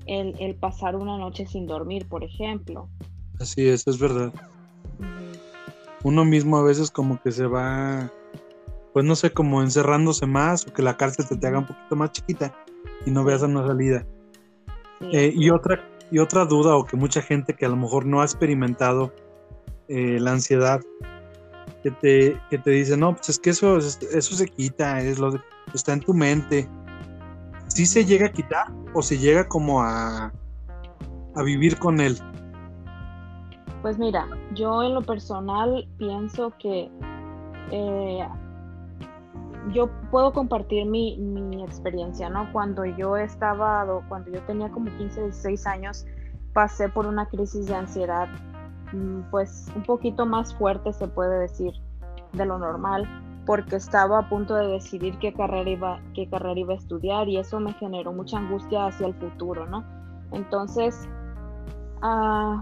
el, 0.06 0.36
el 0.40 0.56
pasar 0.56 0.96
una 0.96 1.18
noche 1.18 1.48
sin 1.48 1.66
dormir, 1.66 2.08
por 2.08 2.24
ejemplo. 2.24 2.90
Así 3.40 3.68
es, 3.68 3.88
es 3.88 3.98
verdad. 3.98 4.32
Uno 6.04 6.26
mismo 6.26 6.58
a 6.58 6.64
veces 6.64 6.92
como 6.92 7.20
que 7.22 7.32
se 7.32 7.48
va 7.48 8.12
pues 8.94 9.04
no 9.04 9.16
sé, 9.16 9.32
como 9.32 9.62
encerrándose 9.62 10.28
más 10.28 10.68
o 10.68 10.74
que 10.74 10.84
la 10.84 10.96
cárcel 10.96 11.26
se 11.26 11.36
te 11.36 11.48
haga 11.48 11.60
un 11.60 11.66
poquito 11.66 11.96
más 11.96 12.12
chiquita 12.12 12.56
y 13.06 13.12
no 13.12 13.24
veas 13.24 13.42
una 13.42 13.66
salida. 13.66 14.06
Eh, 15.12 15.34
y, 15.36 15.50
otra, 15.50 15.84
y 16.12 16.20
otra 16.20 16.46
duda 16.46 16.76
o 16.76 16.86
que 16.86 16.96
mucha 16.96 17.22
gente 17.22 17.56
que 17.56 17.66
a 17.66 17.70
lo 17.70 17.76
mejor 17.76 18.06
no 18.06 18.22
ha 18.22 18.24
experimentado 18.24 19.12
eh, 19.88 20.20
la 20.20 20.32
ansiedad, 20.32 20.80
que 21.82 21.92
te, 21.92 22.42
que 22.50 22.58
te 22.58 22.72
dice, 22.72 22.98
no, 22.98 23.16
pues 23.16 23.30
es 23.30 23.40
que 23.40 23.50
eso, 23.50 23.78
eso 23.78 24.36
se 24.36 24.48
quita, 24.48 25.02
es 25.02 25.20
lo 25.20 25.32
está 25.74 25.94
en 25.94 26.00
tu 26.00 26.14
mente. 26.14 26.70
¿Sí 27.68 27.86
se 27.86 28.06
llega 28.06 28.28
a 28.28 28.32
quitar 28.32 28.68
o 28.94 29.02
se 29.02 29.18
llega 29.18 29.48
como 29.48 29.82
a, 29.82 30.32
a 31.36 31.44
vivir 31.44 31.78
con 31.80 32.00
él? 32.00 32.18
Pues 33.82 33.98
mira, 33.98 34.28
yo 34.54 34.84
en 34.84 34.94
lo 34.94 35.02
personal 35.02 35.88
pienso 35.98 36.54
que 36.58 36.90
eh, 37.72 38.28
yo 39.74 39.90
puedo 40.12 40.32
compartir 40.34 40.86
mi, 40.86 41.18
mi, 41.18 41.64
experiencia, 41.64 42.30
¿no? 42.30 42.52
Cuando 42.52 42.86
yo 42.86 43.18
estaba, 43.18 43.86
cuando 44.08 44.32
yo 44.32 44.42
tenía 44.44 44.70
como 44.70 44.96
15, 44.98 45.24
16 45.24 45.68
años, 45.68 46.06
pasé 46.54 46.90
por 46.90 47.06
una 47.08 47.28
crisis 47.28 47.66
de 47.66 47.76
ansiedad, 47.76 48.28
pues 49.32 49.72
un 49.76 49.84
poquito 49.84 50.26
más 50.26 50.54
fuerte 50.56 50.94
se 50.94 51.08
puede 51.08 51.40
decir 51.40 51.74
de 52.34 52.46
lo 52.46 52.58
normal, 52.58 53.08
porque 53.46 53.76
estaba 53.76 54.20
a 54.20 54.30
punto 54.30 54.56
de 54.56 54.68
decidir 54.68 55.18
qué 55.20 55.34
carrera 55.34 55.70
iba, 55.70 56.02
qué 56.14 56.28
carrera 56.30 56.60
iba 56.60 56.74
a 56.74 56.78
estudiar 56.78 57.28
y 57.28 57.38
eso 57.38 57.60
me 57.60 57.74
generó 57.74 58.14
mucha 58.14 58.38
angustia 58.38 58.88
hacia 58.88 59.08
el 59.08 59.14
futuro, 59.16 59.66
¿no? 59.68 59.84
Entonces, 60.32 61.08
uh, 62.02 62.62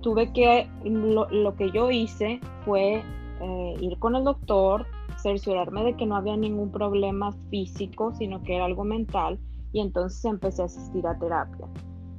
tuve 0.00 0.32
que, 0.32 0.68
lo, 0.84 1.28
lo, 1.30 1.54
que 1.54 1.70
yo 1.70 1.90
hice 1.90 2.40
fue 2.64 3.02
eh, 3.40 3.74
ir 3.80 3.98
con 3.98 4.16
el 4.16 4.24
doctor, 4.24 4.86
cerciorarme 5.16 5.84
de 5.84 5.96
que 5.96 6.06
no 6.06 6.16
había 6.16 6.36
ningún 6.36 6.70
problema 6.70 7.32
físico, 7.50 8.12
sino 8.14 8.42
que 8.42 8.56
era 8.56 8.64
algo 8.64 8.84
mental, 8.84 9.38
y 9.72 9.80
entonces 9.80 10.24
empecé 10.24 10.62
a 10.62 10.66
asistir 10.66 11.06
a 11.06 11.18
terapia. 11.18 11.66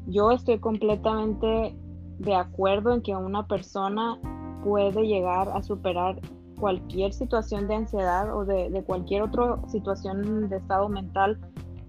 Yo 0.08 0.32
estoy 0.32 0.60
completamente 0.60 1.76
de 2.20 2.36
acuerdo 2.36 2.94
en 2.94 3.02
que 3.02 3.16
una 3.16 3.48
persona 3.48 4.20
puede 4.64 5.08
llegar 5.08 5.50
a 5.50 5.64
superar 5.64 6.20
cualquier 6.60 7.14
situación 7.14 7.68
de 7.68 7.76
ansiedad 7.76 8.36
o 8.36 8.46
de, 8.46 8.84
cualquier 8.86 9.24
otra 9.24 9.58
situación 9.70 10.50
de 10.50 10.58
estado 10.58 10.90
mental 10.90 11.40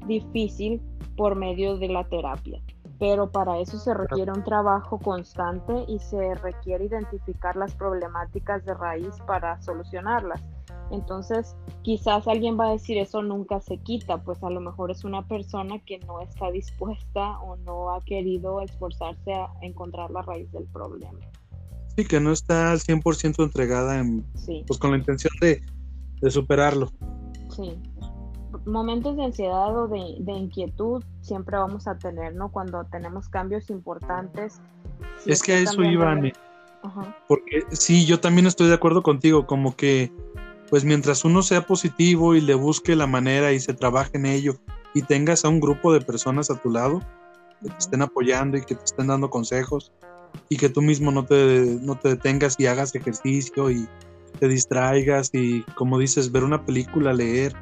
difícil 0.06 0.80
por 1.16 1.34
medio 1.34 1.76
de 1.76 1.88
la 1.88 2.04
terapia. 2.04 2.62
Pero 3.00 3.32
para 3.32 3.58
eso 3.58 3.78
se 3.78 3.94
requiere 3.94 4.30
un 4.30 4.44
trabajo 4.44 4.98
constante 4.98 5.72
y 5.88 5.98
se 5.98 6.34
requiere 6.34 6.84
identificar 6.84 7.56
las 7.56 7.74
problemáticas 7.74 8.64
de 8.64 8.74
raíz 8.74 9.14
para 9.26 9.60
solucionarlas. 9.62 10.40
Entonces, 10.90 11.56
quizás 11.82 12.26
alguien 12.26 12.58
va 12.58 12.68
a 12.68 12.72
decir 12.72 12.98
eso 12.98 13.22
nunca 13.22 13.60
se 13.60 13.78
quita, 13.78 14.22
pues 14.22 14.42
a 14.42 14.50
lo 14.50 14.60
mejor 14.60 14.90
es 14.90 15.04
una 15.04 15.26
persona 15.26 15.78
que 15.86 15.98
no 16.00 16.20
está 16.20 16.50
dispuesta 16.50 17.38
o 17.40 17.56
no 17.56 17.94
ha 17.94 18.00
querido 18.02 18.60
esforzarse 18.60 19.32
a 19.32 19.48
encontrar 19.62 20.10
la 20.10 20.22
raíz 20.22 20.50
del 20.52 20.66
problema. 20.66 21.18
Sí, 21.96 22.04
que 22.04 22.20
no 22.20 22.32
está 22.32 22.72
al 22.72 22.80
100% 22.80 23.42
entregada 23.42 23.98
en, 23.98 24.24
pues 24.66 24.78
con 24.78 24.90
la 24.90 24.98
intención 24.98 25.32
de, 25.40 25.62
de, 26.20 26.30
superarlo. 26.30 26.88
Sí. 27.54 27.80
Momentos 28.64 29.16
de 29.16 29.24
ansiedad 29.24 29.76
o 29.76 29.88
de, 29.88 30.16
de, 30.18 30.32
inquietud 30.32 31.02
siempre 31.20 31.56
vamos 31.56 31.86
a 31.86 31.96
tener, 31.96 32.34
¿no? 32.34 32.50
Cuando 32.50 32.84
tenemos 32.84 33.28
cambios 33.28 33.70
importantes. 33.70 34.60
Si 35.18 35.32
es 35.32 35.42
que 35.42 35.52
a 35.52 35.58
eso 35.58 35.82
iba, 35.82 36.14
Porque 37.28 37.62
sí, 37.70 38.06
yo 38.06 38.20
también 38.20 38.46
estoy 38.46 38.68
de 38.68 38.74
acuerdo 38.74 39.02
contigo, 39.02 39.46
como 39.46 39.76
que 39.76 40.12
pues 40.70 40.84
mientras 40.84 41.24
uno 41.24 41.42
sea 41.42 41.66
positivo 41.66 42.34
y 42.34 42.40
le 42.40 42.54
busque 42.54 42.94
la 42.94 43.08
manera 43.08 43.52
y 43.52 43.58
se 43.58 43.74
trabaje 43.74 44.12
en 44.14 44.26
ello 44.26 44.54
y 44.94 45.02
tengas 45.02 45.44
a 45.44 45.48
un 45.48 45.60
grupo 45.60 45.92
de 45.92 46.00
personas 46.00 46.48
a 46.50 46.56
tu 46.56 46.70
lado 46.70 47.00
que 47.60 47.68
te 47.68 47.78
estén 47.78 48.02
apoyando 48.02 48.56
y 48.56 48.62
que 48.62 48.76
te 48.76 48.84
estén 48.84 49.08
dando 49.08 49.28
consejos 49.30 49.92
y 50.48 50.56
que 50.56 50.68
tú 50.68 50.80
mismo 50.80 51.10
no 51.10 51.24
te, 51.24 51.78
no 51.82 51.96
te 51.96 52.10
detengas 52.10 52.54
y 52.58 52.66
hagas 52.66 52.94
ejercicio 52.94 53.70
y 53.70 53.88
te 54.38 54.48
distraigas 54.48 55.30
y 55.32 55.62
como 55.74 55.98
dices, 55.98 56.30
ver 56.30 56.44
una 56.44 56.64
película, 56.64 57.12
leer. 57.12 57.54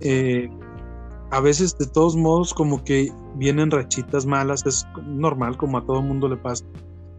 Eh, 0.00 0.50
a 1.30 1.40
veces 1.40 1.76
de 1.78 1.86
todos 1.86 2.16
modos 2.16 2.54
como 2.54 2.84
que 2.84 3.12
vienen 3.34 3.70
rachitas 3.70 4.26
malas, 4.26 4.64
es 4.66 4.86
normal 5.04 5.56
como 5.56 5.78
a 5.78 5.84
todo 5.84 6.00
mundo 6.02 6.28
le 6.28 6.36
pasa 6.36 6.64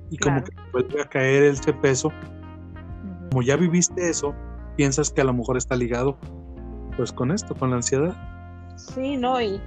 y 0.10 0.18
como 0.18 0.44
que 0.44 0.52
vuelve 0.72 1.02
a 1.02 1.06
caer 1.06 1.44
ese 1.44 1.74
peso. 1.74 2.12
Como 3.30 3.42
ya 3.42 3.58
viviste 3.58 4.10
eso, 4.10 4.34
piensas 4.78 5.12
que 5.12 5.22
a 5.22 5.26
lo 5.26 5.34
mejor 5.34 5.58
está 5.58 5.76
ligado 5.76 6.18
pues 6.96 7.12
con 7.12 7.32
esto, 7.32 7.56
con 7.56 7.72
la 7.72 7.78
ansiedad. 7.78 8.16
Sí, 8.78 9.18
no, 9.18 9.42
y 9.42 9.60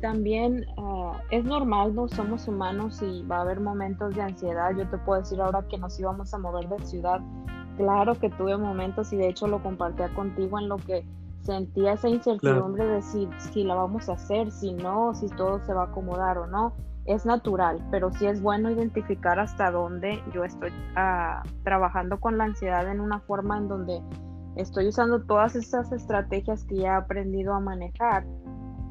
también 0.00 0.66
uh, 0.76 1.12
es 1.30 1.44
normal, 1.44 1.94
¿no? 1.94 2.08
Somos 2.08 2.46
humanos 2.46 3.00
y 3.02 3.22
va 3.22 3.38
a 3.38 3.40
haber 3.42 3.60
momentos 3.60 4.14
de 4.14 4.22
ansiedad. 4.22 4.72
Yo 4.76 4.86
te 4.88 4.98
puedo 4.98 5.20
decir 5.20 5.40
ahora 5.40 5.66
que 5.68 5.78
nos 5.78 5.98
íbamos 5.98 6.34
a 6.34 6.38
mover 6.38 6.68
de 6.68 6.78
ciudad, 6.84 7.20
claro 7.78 8.14
que 8.14 8.28
tuve 8.30 8.56
momentos 8.58 9.12
y 9.12 9.16
de 9.16 9.28
hecho 9.28 9.46
lo 9.46 9.62
compartía 9.62 10.12
contigo 10.14 10.58
en 10.58 10.68
lo 10.68 10.76
que 10.76 11.06
sentía 11.44 11.92
esa 11.92 12.08
incertidumbre 12.08 12.84
claro. 12.84 12.96
de 12.96 13.02
si, 13.02 13.28
si 13.52 13.64
la 13.64 13.74
vamos 13.74 14.08
a 14.08 14.14
hacer, 14.14 14.50
si 14.50 14.72
no, 14.72 15.14
si 15.14 15.28
todo 15.28 15.60
se 15.64 15.72
va 15.72 15.82
a 15.82 15.86
acomodar 15.86 16.38
o 16.38 16.46
no 16.46 16.74
es 17.06 17.26
natural, 17.26 17.86
pero 17.90 18.10
sí 18.12 18.26
es 18.26 18.40
bueno 18.40 18.70
identificar 18.70 19.38
hasta 19.38 19.70
dónde 19.70 20.22
yo 20.32 20.44
estoy 20.44 20.70
uh, 20.70 21.46
trabajando 21.62 22.18
con 22.18 22.38
la 22.38 22.44
ansiedad 22.44 22.90
en 22.90 23.00
una 23.00 23.20
forma 23.20 23.58
en 23.58 23.68
donde 23.68 24.00
estoy 24.56 24.88
usando 24.88 25.22
todas 25.22 25.54
esas 25.54 25.92
estrategias 25.92 26.64
que 26.64 26.76
ya 26.76 26.88
he 26.88 26.96
aprendido 26.96 27.52
a 27.52 27.60
manejar 27.60 28.24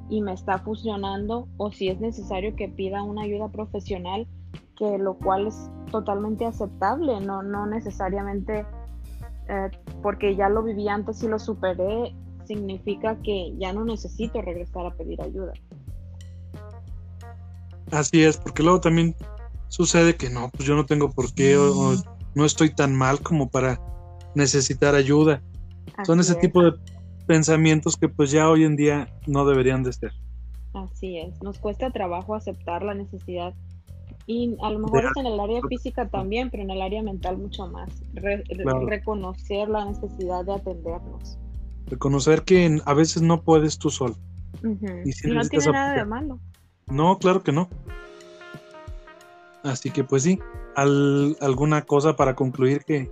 y 0.09 0.21
me 0.21 0.33
está 0.33 0.59
funcionando 0.59 1.47
o 1.57 1.71
si 1.71 1.89
es 1.89 1.99
necesario 1.99 2.55
que 2.55 2.69
pida 2.69 3.01
una 3.01 3.23
ayuda 3.23 3.49
profesional, 3.49 4.27
que 4.77 4.99
lo 4.99 5.15
cual 5.15 5.47
es 5.47 5.71
totalmente 5.89 6.45
aceptable, 6.45 7.19
no, 7.19 7.41
no 7.41 7.65
necesariamente 7.65 8.65
eh, 9.49 9.71
porque 10.03 10.35
ya 10.35 10.49
lo 10.49 10.61
viví 10.61 10.87
antes 10.87 11.23
y 11.23 11.27
lo 11.27 11.39
superé, 11.39 12.15
significa 12.45 13.17
que 13.21 13.53
ya 13.57 13.73
no 13.73 13.85
necesito 13.85 14.41
regresar 14.41 14.85
a 14.85 14.95
pedir 14.95 15.21
ayuda. 15.21 15.53
Así 17.91 18.23
es, 18.23 18.37
porque 18.37 18.63
luego 18.63 18.81
también 18.81 19.15
sucede 19.67 20.15
que 20.15 20.29
no, 20.29 20.49
pues 20.49 20.67
yo 20.67 20.75
no 20.75 20.85
tengo 20.85 21.11
por 21.11 21.33
qué 21.33 21.57
o, 21.57 21.91
o 21.91 21.95
no 22.35 22.45
estoy 22.45 22.73
tan 22.73 22.95
mal 22.95 23.19
como 23.19 23.49
para 23.49 23.79
necesitar 24.35 24.95
ayuda. 24.95 25.41
Así 25.95 26.07
Son 26.07 26.19
ese 26.19 26.33
es. 26.33 26.39
tipo 26.39 26.63
de 26.63 26.73
pensamientos 27.27 27.95
que 27.95 28.09
pues 28.09 28.31
ya 28.31 28.49
hoy 28.49 28.63
en 28.63 28.75
día 28.75 29.07
no 29.27 29.45
deberían 29.45 29.83
de 29.83 29.93
ser. 29.93 30.11
Así 30.73 31.19
es, 31.19 31.41
nos 31.43 31.59
cuesta 31.59 31.91
trabajo 31.91 32.33
aceptar 32.33 32.83
la 32.83 32.95
necesidad 32.95 33.53
y 34.25 34.55
a 34.61 34.71
lo 34.71 34.79
mejor 34.79 35.05
es 35.05 35.11
en 35.17 35.27
el 35.27 35.39
área 35.39 35.61
física 35.67 36.07
también, 36.07 36.49
pero 36.49 36.63
en 36.63 36.71
el 36.71 36.81
área 36.81 37.03
mental 37.03 37.37
mucho 37.37 37.67
más, 37.67 37.89
Re 38.13 38.43
claro. 38.43 38.87
reconocer 38.87 39.69
la 39.69 39.85
necesidad 39.85 40.45
de 40.45 40.53
atendernos. 40.53 41.37
Reconocer 41.87 42.43
que 42.43 42.79
a 42.85 42.93
veces 42.93 43.21
no 43.21 43.41
puedes 43.41 43.77
tú 43.77 43.89
solo. 43.89 44.15
Y, 45.03 45.11
si 45.11 45.29
no 45.29 45.41
tiene 45.47 45.71
nada 45.71 45.93
de 45.95 46.05
malo. 46.05 46.39
No, 46.87 47.17
claro 47.17 47.43
que 47.43 47.51
no. 47.51 47.69
Así 49.63 49.91
que 49.91 50.03
pues 50.03 50.23
sí, 50.23 50.39
¿alguna 50.75 51.83
cosa 51.83 52.15
para 52.15 52.35
concluir 52.35 52.83
que, 52.83 53.09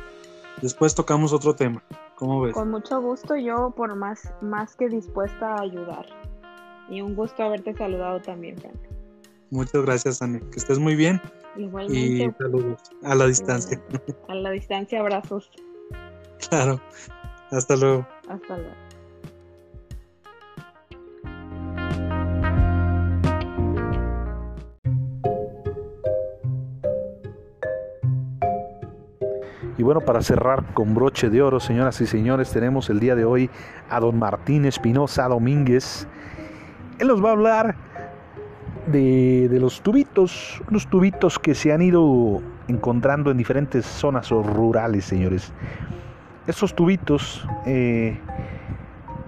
después 0.62 0.96
tocamos 0.96 1.34
otro 1.34 1.56
tema. 1.56 1.84
¿Cómo 2.16 2.42
ves? 2.42 2.54
Con 2.54 2.72
mucho 2.72 3.02
gusto, 3.02 3.36
yo 3.36 3.74
por 3.76 3.96
más, 3.96 4.34
más 4.42 4.76
que 4.76 4.88
dispuesta 4.88 5.56
a 5.56 5.62
ayudar. 5.62 6.06
Y 6.90 7.02
un 7.02 7.16
gusto 7.16 7.44
haberte 7.44 7.74
saludado 7.74 8.22
también, 8.22 8.58
Frank. 8.58 8.76
Muchas 9.50 9.84
gracias, 9.84 10.22
Ana. 10.22 10.40
Que 10.40 10.60
estés 10.60 10.80
muy 10.80 10.96
bien. 10.96 11.22
Igualmente. 11.56 12.26
Y 12.26 12.32
saludos 12.44 12.82
a 13.04 13.16
la 13.16 13.28
distancia. 13.28 13.82
A 14.28 14.36
la 14.36 14.52
distancia, 14.52 15.00
abrazos. 15.00 15.52
Claro. 16.50 16.80
Hasta 17.52 17.76
luego. 17.76 18.08
Hasta 18.30 18.58
luego. 18.58 18.84
Y 29.78 29.84
bueno, 29.84 30.02
para 30.02 30.22
cerrar 30.22 30.74
con 30.74 30.94
broche 30.94 31.30
de 31.30 31.42
oro, 31.42 31.60
señoras 31.60 32.00
y 32.00 32.06
señores, 32.06 32.52
tenemos 32.52 32.90
el 32.90 33.00
día 33.00 33.16
de 33.16 33.26
hoy 33.26 33.50
a 33.90 34.00
don 34.00 34.20
Martín 34.20 34.66
Espinosa 34.66 35.28
Domínguez. 35.28 36.08
Él 37.00 37.08
nos 37.08 37.24
va 37.24 37.30
a 37.30 37.32
hablar 37.34 37.76
de, 38.88 39.50
de, 39.50 39.60
los 39.60 39.82
tubitos, 39.82 40.62
unos 40.70 40.88
tubitos 40.88 41.40
que 41.40 41.56
se 41.56 41.74
han 41.74 41.82
ido 41.82 42.42
encontrando 42.68 43.32
en 43.32 43.38
diferentes 43.38 43.86
zonas 43.86 44.30
rurales, 44.30 45.06
señores. 45.06 45.52
Estos 46.46 46.76
tubitos, 46.76 47.48
eh, 47.66 48.20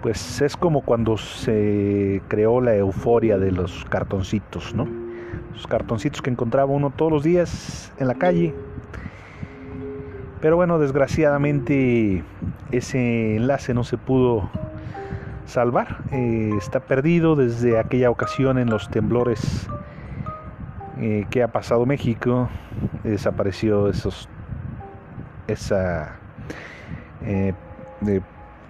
pues 0.01 0.41
es 0.41 0.57
como 0.57 0.81
cuando 0.81 1.15
se 1.15 2.21
creó 2.27 2.59
la 2.59 2.75
euforia 2.75 3.37
de 3.37 3.53
los 3.53 3.85
cartoncitos, 3.85 4.75
¿no? 4.75 4.85
Los 5.53 5.65
cartoncitos 5.65 6.21
que 6.21 6.29
encontraba 6.29 6.69
uno 6.69 6.89
todos 6.89 7.13
los 7.13 7.23
días 7.23 7.93
en 7.99 8.09
la 8.09 8.15
calle. 8.15 8.53
Pero 10.41 10.57
bueno, 10.57 10.77
desgraciadamente 10.77 12.21
ese 12.71 13.37
enlace 13.37 13.73
no 13.73 13.85
se 13.85 13.97
pudo 13.97 14.49
salvar. 15.45 15.99
Eh, 16.11 16.51
está 16.57 16.81
perdido 16.81 17.37
desde 17.37 17.79
aquella 17.79 18.09
ocasión 18.09 18.57
en 18.57 18.69
los 18.69 18.89
temblores 18.89 19.69
eh, 20.99 21.25
que 21.29 21.43
ha 21.43 21.47
pasado 21.47 21.85
México. 21.85 22.49
Desapareció 23.05 23.87
esos 23.87 24.27
esa 25.47 26.17
eh, 27.25 27.53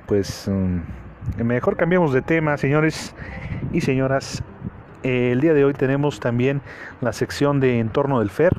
pues 0.08 0.48
mm, 0.48 1.44
mejor 1.44 1.76
cambiemos 1.76 2.14
de 2.14 2.22
tema, 2.22 2.58
señores 2.58 3.16
y 3.74 3.82
señoras. 3.82 4.44
el 5.04 5.42
día 5.42 5.54
de 5.54 5.66
hoy 5.66 5.74
tenemos 5.74 6.20
también 6.20 6.62
la 7.02 7.14
sección 7.14 7.60
de 7.60 7.80
Entorno 7.80 8.20
del 8.20 8.30
Fer, 8.30 8.58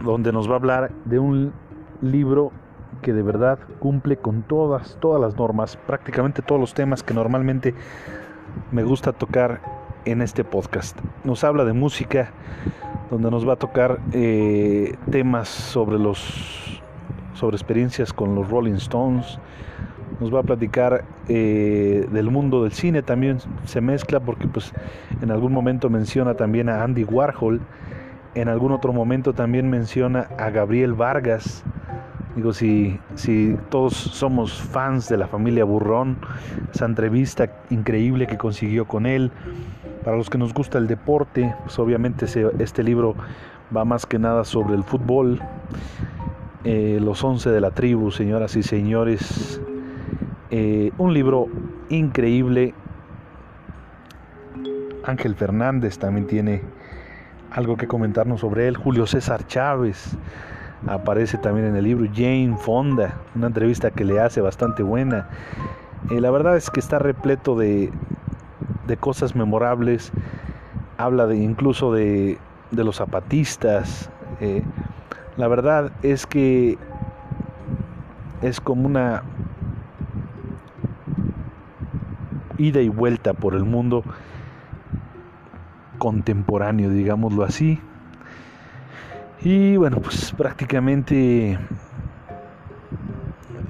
donde 0.00 0.32
nos 0.32 0.48
va 0.48 0.54
a 0.54 0.56
hablar 0.56 0.90
de 1.04 1.18
un 1.18 1.52
libro 2.00 2.52
que 3.02 3.12
de 3.12 3.22
verdad 3.22 3.58
cumple 3.78 4.16
con 4.16 4.42
todas, 4.42 4.96
todas 5.00 5.20
las 5.20 5.36
normas, 5.36 5.76
prácticamente 5.76 6.42
todos 6.42 6.60
los 6.60 6.74
temas 6.74 7.02
que 7.02 7.14
normalmente 7.14 7.74
me 8.70 8.84
gusta 8.84 9.12
tocar 9.12 9.60
en 10.04 10.22
este 10.22 10.44
podcast. 10.44 10.98
Nos 11.24 11.44
habla 11.44 11.64
de 11.64 11.72
música, 11.72 12.30
donde 13.10 13.30
nos 13.30 13.46
va 13.46 13.54
a 13.54 13.56
tocar 13.56 13.98
eh, 14.12 14.96
temas 15.10 15.48
sobre 15.48 15.98
los 15.98 16.81
sobre 17.34 17.56
experiencias 17.56 18.12
con 18.12 18.34
los 18.34 18.48
Rolling 18.48 18.74
Stones. 18.74 19.38
Nos 20.20 20.32
va 20.32 20.40
a 20.40 20.42
platicar 20.42 21.04
eh, 21.28 22.06
del 22.12 22.30
mundo 22.30 22.62
del 22.62 22.72
cine, 22.72 23.02
también 23.02 23.38
se 23.64 23.80
mezcla 23.80 24.20
porque 24.20 24.46
pues 24.46 24.72
en 25.20 25.30
algún 25.30 25.52
momento 25.52 25.90
menciona 25.90 26.34
también 26.34 26.68
a 26.68 26.84
Andy 26.84 27.04
Warhol, 27.04 27.60
en 28.34 28.48
algún 28.48 28.72
otro 28.72 28.92
momento 28.92 29.32
también 29.32 29.68
menciona 29.68 30.28
a 30.38 30.50
Gabriel 30.50 30.94
Vargas. 30.94 31.64
Digo, 32.36 32.52
si, 32.52 32.98
si 33.14 33.58
todos 33.68 33.92
somos 33.94 34.62
fans 34.62 35.08
de 35.08 35.18
la 35.18 35.26
familia 35.26 35.64
Burrón, 35.64 36.16
esa 36.72 36.86
entrevista 36.86 37.50
increíble 37.68 38.26
que 38.26 38.38
consiguió 38.38 38.86
con 38.86 39.04
él, 39.04 39.30
para 40.04 40.16
los 40.16 40.30
que 40.30 40.38
nos 40.38 40.52
gusta 40.52 40.78
el 40.78 40.86
deporte, 40.86 41.54
pues 41.64 41.78
obviamente 41.78 42.26
este 42.58 42.82
libro 42.82 43.14
va 43.74 43.84
más 43.84 44.06
que 44.06 44.18
nada 44.18 44.44
sobre 44.44 44.74
el 44.74 44.82
fútbol. 44.82 45.40
Eh, 46.64 47.00
los 47.02 47.24
once 47.24 47.50
de 47.50 47.60
la 47.60 47.72
tribu, 47.72 48.12
señoras 48.12 48.54
y 48.54 48.62
señores. 48.62 49.60
Eh, 50.50 50.92
un 50.96 51.12
libro 51.12 51.48
increíble. 51.88 52.72
Ángel 55.04 55.34
Fernández 55.34 55.98
también 55.98 56.28
tiene 56.28 56.62
algo 57.50 57.76
que 57.76 57.88
comentarnos 57.88 58.40
sobre 58.40 58.68
él. 58.68 58.76
Julio 58.76 59.08
César 59.08 59.44
Chávez 59.48 60.16
aparece 60.86 61.36
también 61.36 61.66
en 61.66 61.74
el 61.74 61.82
libro. 61.82 62.08
Jane 62.14 62.56
Fonda, 62.56 63.16
una 63.34 63.48
entrevista 63.48 63.90
que 63.90 64.04
le 64.04 64.20
hace 64.20 64.40
bastante 64.40 64.84
buena. 64.84 65.28
Eh, 66.10 66.20
la 66.20 66.30
verdad 66.30 66.56
es 66.56 66.70
que 66.70 66.78
está 66.78 67.00
repleto 67.00 67.58
de, 67.58 67.90
de 68.86 68.96
cosas 68.96 69.34
memorables. 69.34 70.12
Habla 70.96 71.26
de 71.26 71.38
incluso 71.38 71.92
de, 71.92 72.38
de 72.70 72.84
los 72.84 72.96
zapatistas. 72.96 74.10
La 75.36 75.48
verdad 75.48 75.92
es 76.02 76.26
que 76.26 76.76
es 78.42 78.60
como 78.60 78.86
una 78.86 79.22
ida 82.58 82.82
y 82.82 82.88
vuelta 82.88 83.32
por 83.32 83.54
el 83.54 83.64
mundo 83.64 84.04
contemporáneo, 85.96 86.90
digámoslo 86.90 87.44
así. 87.44 87.80
Y 89.40 89.76
bueno, 89.76 90.00
pues 90.00 90.32
prácticamente, 90.32 91.58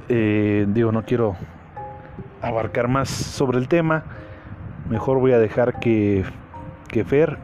eh, 0.09 0.67
digo, 0.69 0.91
no 0.91 1.05
quiero 1.05 1.37
abarcar 2.41 2.89
más 2.89 3.09
sobre 3.09 3.59
el 3.59 3.69
tema. 3.69 4.03
Mejor 4.91 5.21
voy 5.21 5.33
a 5.33 5.39
dejar 5.39 5.79
que, 5.79 6.25
que 6.89 7.05
Fer 7.05 7.39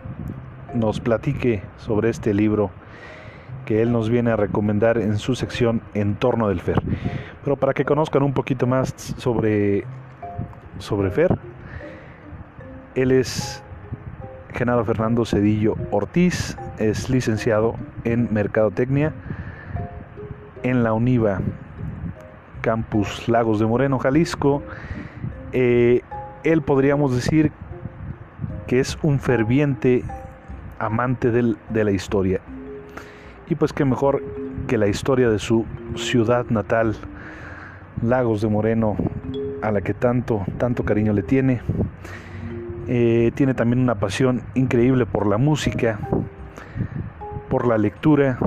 nos 0.75 1.01
platique 1.01 1.63
sobre 1.77 2.11
este 2.11 2.35
libro 2.35 2.71
que 3.69 3.83
él 3.83 3.93
nos 3.93 4.09
viene 4.09 4.31
a 4.31 4.37
recomendar 4.37 4.97
en 4.97 5.19
su 5.19 5.35
sección 5.35 5.83
En 5.93 6.15
torno 6.15 6.49
del 6.49 6.59
Fer. 6.59 6.83
Pero 7.45 7.57
para 7.57 7.75
que 7.75 7.85
conozcan 7.85 8.23
un 8.23 8.33
poquito 8.33 8.67
más 8.67 8.95
sobre, 9.19 9.85
sobre 10.79 11.11
Fer, 11.11 11.39
él 12.95 13.13
es 13.13 13.63
Genaro 14.55 14.87
Fernando 14.87 15.27
Cedillo 15.27 15.77
Ortiz, 15.91 16.57
es 16.79 17.11
licenciado 17.11 17.75
en 18.05 18.33
Mercadotecnia 18.33 19.13
en 20.63 20.83
la 20.83 20.95
UNIVA, 20.95 21.43
Campus 22.63 23.29
Lagos 23.29 23.59
de 23.59 23.67
Moreno, 23.67 23.99
Jalisco. 23.99 24.63
Eh, 25.53 26.01
él 26.43 26.63
podríamos 26.63 27.15
decir 27.15 27.53
que 28.67 28.81
es 28.81 28.97
un 29.03 29.21
ferviente 29.21 30.05
amante 30.79 31.31
del, 31.31 31.59
de 31.69 31.85
la 31.85 31.91
historia. 31.91 32.41
Y 33.51 33.55
pues 33.55 33.73
qué 33.73 33.85
mejor 33.85 34.23
que 34.67 34.77
la 34.77 34.89
historia 34.89 35.31
de 35.31 35.39
su 35.39 35.65
ciudad 35.97 36.47
natal, 36.51 36.97
Lagos 38.03 38.43
de 38.43 38.49
Moreno, 38.49 38.97
a 39.63 39.71
la 39.71 39.81
que 39.81 39.95
tanto, 39.95 40.45
tanto 40.59 40.85
cariño 40.85 41.15
le 41.15 41.23
tiene. 41.23 41.63
Eh, 42.89 43.33
tiene 43.35 43.55
también 43.55 43.81
una 43.81 43.95
pasión 43.95 44.43
increíble 44.55 45.07
por 45.07 45.27
la 45.27 45.39
música, 45.39 45.99
por 47.49 47.67
la 47.67 47.79
lectura, 47.79 48.39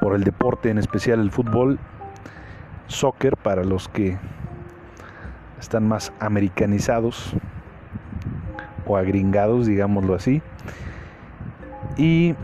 por 0.00 0.14
el 0.14 0.24
deporte, 0.24 0.70
en 0.70 0.78
especial 0.78 1.20
el 1.20 1.30
fútbol, 1.30 1.78
soccer 2.86 3.36
para 3.36 3.62
los 3.62 3.88
que 3.88 4.16
están 5.58 5.86
más 5.86 6.12
americanizados 6.18 7.34
o 8.86 8.96
agringados, 8.96 9.66
digámoslo 9.66 10.14
así. 10.14 10.40
Y 11.98 12.34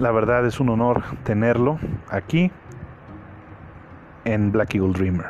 la 0.00 0.10
verdad 0.10 0.46
es 0.46 0.60
un 0.60 0.70
honor 0.70 1.02
tenerlo 1.24 1.78
aquí 2.08 2.50
en 4.24 4.50
Black 4.50 4.74
Eagle 4.74 4.94
Dreamer. 4.94 5.26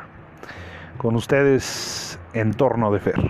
Con 0.96 1.16
ustedes, 1.16 2.18
en 2.34 2.54
torno 2.54 2.92
de 2.92 3.00
Fer. 3.00 3.20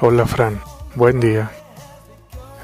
Hola 0.00 0.26
Fran, 0.26 0.60
buen 0.96 1.20
día. 1.20 1.50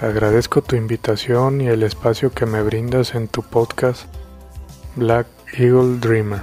Agradezco 0.00 0.62
tu 0.62 0.74
invitación 0.74 1.60
y 1.60 1.68
el 1.68 1.84
espacio 1.84 2.32
que 2.32 2.46
me 2.46 2.62
brindas 2.62 3.14
en 3.14 3.28
tu 3.28 3.42
podcast 3.42 4.12
Black 4.96 5.28
Eagle 5.54 5.98
Dreamer. 5.98 6.40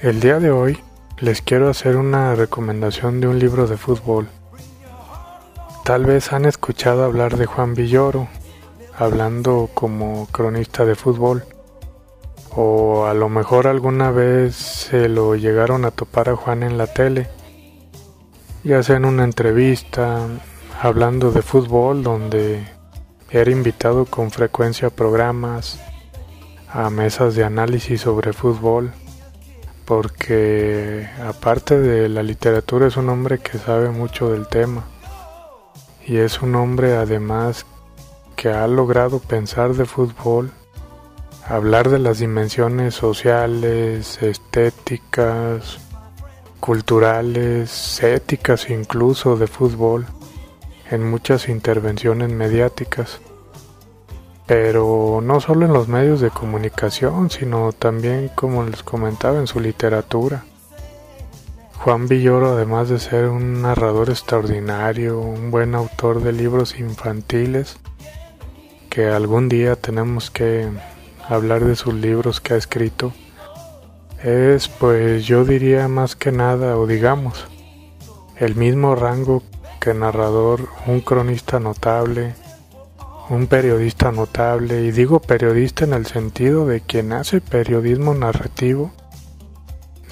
El 0.00 0.20
día 0.20 0.38
de 0.38 0.50
hoy 0.50 0.78
les 1.22 1.40
quiero 1.40 1.70
hacer 1.70 1.96
una 1.96 2.34
recomendación 2.34 3.20
de 3.20 3.28
un 3.28 3.38
libro 3.38 3.68
de 3.68 3.76
fútbol. 3.76 4.26
Tal 5.84 6.04
vez 6.04 6.32
han 6.32 6.46
escuchado 6.46 7.04
hablar 7.04 7.36
de 7.36 7.46
Juan 7.46 7.74
Villoro, 7.74 8.26
hablando 8.98 9.70
como 9.72 10.26
cronista 10.32 10.84
de 10.84 10.96
fútbol, 10.96 11.44
o 12.56 13.06
a 13.06 13.14
lo 13.14 13.28
mejor 13.28 13.68
alguna 13.68 14.10
vez 14.10 14.56
se 14.56 15.08
lo 15.08 15.36
llegaron 15.36 15.84
a 15.84 15.92
topar 15.92 16.28
a 16.28 16.34
Juan 16.34 16.64
en 16.64 16.76
la 16.76 16.88
tele, 16.88 17.28
ya 18.64 18.82
sea 18.82 18.96
en 18.96 19.04
una 19.04 19.22
entrevista, 19.22 20.26
hablando 20.80 21.30
de 21.30 21.42
fútbol, 21.42 22.02
donde 22.02 22.66
era 23.30 23.50
invitado 23.52 24.06
con 24.06 24.32
frecuencia 24.32 24.88
a 24.88 24.90
programas, 24.90 25.78
a 26.68 26.90
mesas 26.90 27.36
de 27.36 27.44
análisis 27.44 28.00
sobre 28.00 28.32
fútbol 28.32 28.92
porque 29.84 31.08
aparte 31.26 31.78
de 31.78 32.08
la 32.08 32.22
literatura 32.22 32.86
es 32.86 32.96
un 32.96 33.08
hombre 33.08 33.38
que 33.38 33.58
sabe 33.58 33.90
mucho 33.90 34.30
del 34.30 34.46
tema. 34.46 34.84
Y 36.06 36.16
es 36.18 36.42
un 36.42 36.54
hombre 36.54 36.96
además 36.96 37.66
que 38.36 38.50
ha 38.50 38.66
logrado 38.66 39.20
pensar 39.20 39.74
de 39.74 39.84
fútbol, 39.84 40.50
hablar 41.46 41.90
de 41.90 41.98
las 41.98 42.18
dimensiones 42.18 42.94
sociales, 42.94 44.22
estéticas, 44.22 45.78
culturales, 46.60 48.02
éticas 48.02 48.70
incluso 48.70 49.36
de 49.36 49.46
fútbol 49.46 50.06
en 50.90 51.08
muchas 51.08 51.48
intervenciones 51.48 52.30
mediáticas 52.30 53.20
pero 54.46 55.20
no 55.22 55.40
solo 55.40 55.66
en 55.66 55.72
los 55.72 55.88
medios 55.88 56.20
de 56.20 56.30
comunicación, 56.30 57.30
sino 57.30 57.72
también, 57.72 58.30
como 58.34 58.64
les 58.64 58.82
comentaba, 58.82 59.38
en 59.38 59.46
su 59.46 59.60
literatura. 59.60 60.44
Juan 61.78 62.06
Villoro, 62.06 62.50
además 62.52 62.88
de 62.88 62.98
ser 62.98 63.28
un 63.28 63.62
narrador 63.62 64.10
extraordinario, 64.10 65.18
un 65.18 65.50
buen 65.50 65.74
autor 65.74 66.22
de 66.22 66.32
libros 66.32 66.78
infantiles, 66.78 67.78
que 68.88 69.08
algún 69.08 69.48
día 69.48 69.74
tenemos 69.74 70.30
que 70.30 70.68
hablar 71.28 71.64
de 71.64 71.76
sus 71.76 71.94
libros 71.94 72.40
que 72.40 72.54
ha 72.54 72.56
escrito, 72.56 73.12
es 74.22 74.68
pues 74.68 75.26
yo 75.26 75.44
diría 75.44 75.88
más 75.88 76.14
que 76.14 76.30
nada, 76.30 76.76
o 76.76 76.86
digamos, 76.86 77.46
el 78.36 78.54
mismo 78.54 78.94
rango 78.94 79.42
que 79.80 79.94
narrador, 79.94 80.68
un 80.86 81.00
cronista 81.00 81.58
notable, 81.58 82.34
un 83.32 83.46
periodista 83.46 84.12
notable, 84.12 84.82
y 84.82 84.90
digo 84.90 85.18
periodista 85.18 85.84
en 85.84 85.94
el 85.94 86.04
sentido 86.04 86.66
de 86.66 86.82
quien 86.82 87.12
hace 87.12 87.40
periodismo 87.40 88.12
narrativo, 88.12 88.92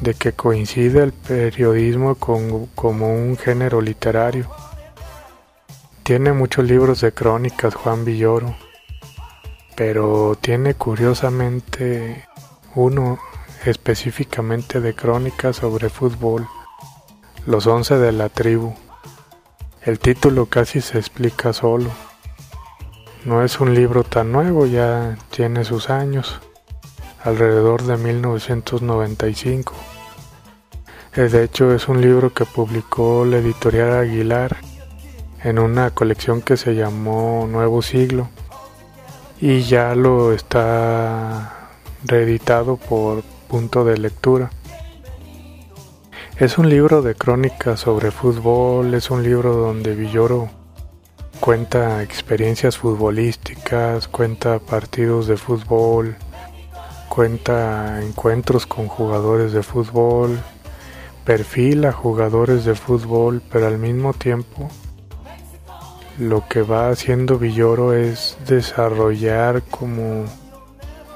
de 0.01 0.15
que 0.15 0.33
coincide 0.33 1.03
el 1.03 1.13
periodismo 1.13 2.15
con, 2.15 2.69
como 2.69 3.13
un 3.15 3.37
género 3.37 3.83
literario. 3.83 4.49
Tiene 6.03 6.33
muchos 6.33 6.65
libros 6.65 7.03
de 7.03 7.13
crónicas 7.13 7.75
Juan 7.75 8.07
Villoro, 8.07 8.57
pero 9.77 10.39
tiene 10.41 10.73
curiosamente 10.73 12.25
uno 12.75 13.19
específicamente 13.67 14.81
de 14.81 14.95
crónicas 14.95 15.57
sobre 15.57 15.91
fútbol, 15.91 16.49
Los 17.45 17.67
Once 17.67 17.99
de 17.99 18.13
la 18.13 18.31
Tribu. 18.31 18.73
El 19.83 19.99
título 19.99 20.47
casi 20.47 20.81
se 20.81 20.99
explica 20.99 21.53
solo. 21.53 21.91
No 23.25 23.45
es 23.45 23.61
un 23.61 23.75
libro 23.75 24.03
tan 24.03 24.33
nuevo, 24.33 24.65
ya 24.65 25.19
tiene 25.29 25.65
sus 25.65 25.91
años, 25.91 26.41
alrededor 27.23 27.83
de 27.83 27.99
1995. 27.99 29.75
Eh, 31.17 31.21
de 31.23 31.45
hecho, 31.45 31.75
es 31.75 31.89
un 31.89 32.01
libro 32.01 32.33
que 32.33 32.47
publicó 32.47 33.27
la 33.27 33.37
editorial 33.37 33.93
Aguilar 33.93 34.57
en 35.45 35.59
una 35.59 35.91
colección 35.91 36.41
que 36.41 36.57
se 36.57 36.75
llamó 36.75 37.47
Nuevo 37.47 37.83
Siglo 37.83 38.31
y 39.39 39.63
ya 39.63 39.95
lo 39.95 40.33
está 40.33 41.73
reeditado 42.05 42.79
por 42.79 43.23
punto 43.49 43.85
de 43.85 43.99
lectura. 43.99 44.51
Es 46.39 46.57
un 46.57 46.71
libro 46.71 47.03
de 47.03 47.15
crónicas 47.15 47.81
sobre 47.81 48.11
fútbol, 48.13 48.95
es 48.95 49.11
un 49.11 49.23
libro 49.23 49.53
donde 49.53 49.95
Villoro 49.95 50.60
cuenta 51.41 52.03
experiencias 52.03 52.77
futbolísticas, 52.77 54.09
cuenta 54.09 54.59
partidos 54.59 55.27
de 55.27 55.39
fútbol, 55.39 56.17
cuenta 57.09 58.03
encuentros 58.03 58.67
con 58.67 58.89
jugadores 58.89 59.53
de 59.53 59.63
fútbol, 59.63 60.39
perfila 61.25 61.93
jugadores 61.93 62.67
de 62.67 62.75
fútbol, 62.75 63.43
pero 63.51 63.67
al 63.67 63.79
mismo 63.79 64.13
tiempo 64.13 64.69
lo 66.19 66.47
que 66.47 66.61
va 66.61 66.91
haciendo 66.91 67.39
Villoro 67.39 67.95
es 67.95 68.37
desarrollar 68.47 69.63
como 69.63 70.27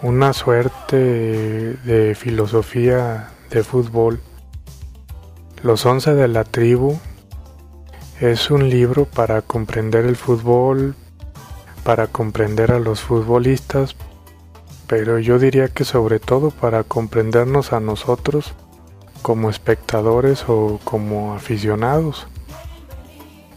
una 0.03 0.33
suerte 0.33 0.97
de 0.97 2.15
filosofía 2.15 3.29
de 3.51 3.63
fútbol. 3.63 4.21
Los 5.63 5.85
once 5.85 6.15
de 6.15 6.29
la 6.29 6.45
tribu 6.45 6.99
es 8.31 8.51
un 8.51 8.71
libro 8.71 9.05
para 9.05 9.43
comprender 9.43 10.07
el 10.07 10.17
fútbol, 10.17 10.95
para 11.83 12.07
comprender 12.07 12.73
a 12.73 12.79
los 12.79 13.03
futbolistas, 13.03 13.97
pero 14.87 15.19
yo 15.19 15.39
diría 15.39 15.69
que 15.69 15.85
sobre 15.85 16.21
todo 16.21 16.51
para 16.51 16.85
comprendernos 16.85 17.75
a 17.75 17.81
nosotros 17.81 18.55
como 19.21 19.51
espectadores 19.51 20.47
o 20.49 20.81
como 20.85 21.35
aficionados. 21.35 22.27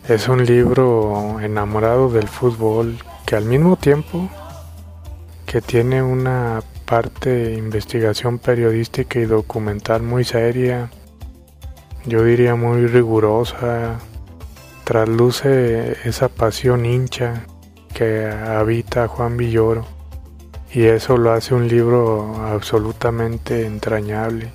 Es 0.09 0.27
un 0.27 0.45
libro 0.45 1.39
enamorado 1.39 2.09
del 2.09 2.27
fútbol 2.27 2.97
que 3.25 3.37
al 3.37 3.45
mismo 3.45 3.77
tiempo 3.77 4.29
que 5.45 5.61
tiene 5.61 6.03
una 6.03 6.61
parte 6.85 7.29
de 7.29 7.53
investigación 7.53 8.37
periodística 8.37 9.17
y 9.17 9.25
documental 9.25 10.03
muy 10.03 10.25
seria, 10.25 10.89
yo 12.05 12.25
diría 12.25 12.55
muy 12.55 12.85
rigurosa, 12.87 13.99
trasluce 14.87 15.97
esa 16.07 16.29
pasión 16.29 16.85
hincha 16.85 17.45
que 17.93 18.25
habita 18.25 19.09
Juan 19.09 19.35
Villoro 19.35 19.85
y 20.71 20.83
eso 20.83 21.17
lo 21.17 21.33
hace 21.33 21.53
un 21.53 21.67
libro 21.67 22.41
absolutamente 22.45 23.65
entrañable 23.65 24.53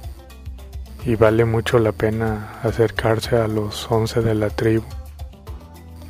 y 1.04 1.16
vale 1.16 1.44
mucho 1.44 1.78
la 1.78 1.92
pena 1.92 2.58
acercarse 2.62 3.36
a 3.36 3.46
los 3.46 3.90
once 3.90 4.22
de 4.22 4.34
la 4.34 4.48
tribu. 4.48 4.86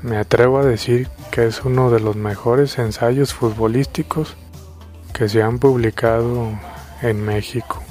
Me 0.02 0.18
atrevo 0.18 0.60
a 0.60 0.64
decir 0.64 1.08
que 1.32 1.46
es 1.46 1.64
uno 1.64 1.90
de 1.90 1.98
los 1.98 2.14
mejores 2.14 2.78
ensayos 2.78 3.34
futbolísticos 3.34 4.36
que 5.12 5.28
se 5.28 5.42
han 5.42 5.58
publicado 5.58 6.50
en 7.02 7.24
México. 7.24 7.82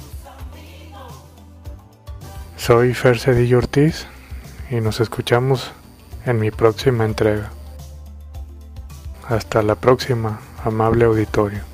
Soy 2.56 2.94
Fer 2.94 3.18
Cedillo 3.18 3.58
Ortiz 3.58 4.06
y 4.70 4.76
nos 4.76 5.00
escuchamos 5.00 5.74
en 6.26 6.38
mi 6.38 6.50
próxima 6.50 7.04
entrega. 7.04 7.50
Hasta 9.28 9.62
la 9.62 9.74
próxima, 9.74 10.40
amable 10.64 11.04
auditorio. 11.04 11.71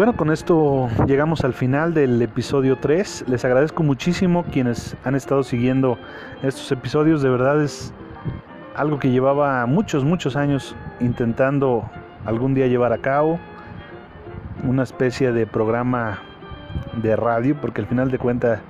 Bueno, 0.00 0.16
con 0.16 0.30
esto 0.30 0.88
llegamos 1.06 1.44
al 1.44 1.52
final 1.52 1.92
del 1.92 2.22
episodio 2.22 2.78
3. 2.78 3.26
Les 3.28 3.44
agradezco 3.44 3.82
muchísimo 3.82 4.44
quienes 4.44 4.96
han 5.04 5.14
estado 5.14 5.42
siguiendo 5.42 5.98
estos 6.42 6.72
episodios. 6.72 7.20
De 7.20 7.28
verdad 7.28 7.62
es 7.62 7.92
algo 8.74 8.98
que 8.98 9.10
llevaba 9.10 9.66
muchos, 9.66 10.02
muchos 10.02 10.36
años 10.36 10.74
intentando 11.00 11.84
algún 12.24 12.54
día 12.54 12.66
llevar 12.66 12.94
a 12.94 12.96
cabo. 12.96 13.38
Una 14.64 14.84
especie 14.84 15.32
de 15.32 15.46
programa 15.46 16.22
de 17.02 17.14
radio, 17.14 17.60
porque 17.60 17.82
al 17.82 17.86
final 17.86 18.10
de 18.10 18.16
cuentas 18.16 18.60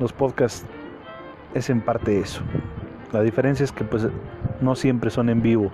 los 0.00 0.12
podcasts 0.12 0.66
es 1.54 1.70
en 1.70 1.80
parte 1.80 2.18
eso. 2.18 2.42
La 3.12 3.20
diferencia 3.20 3.62
es 3.62 3.70
que 3.70 3.84
pues 3.84 4.08
no 4.60 4.74
siempre 4.74 5.10
son 5.10 5.28
en 5.28 5.42
vivo 5.42 5.70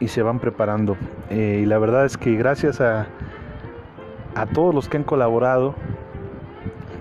y 0.00 0.08
se 0.08 0.22
van 0.22 0.38
preparando. 0.38 0.96
Eh, 1.30 1.60
y 1.62 1.66
la 1.66 1.78
verdad 1.78 2.04
es 2.04 2.16
que 2.16 2.34
gracias 2.36 2.80
a, 2.80 3.06
a 4.34 4.46
todos 4.46 4.74
los 4.74 4.88
que 4.88 4.98
han 4.98 5.04
colaborado 5.04 5.74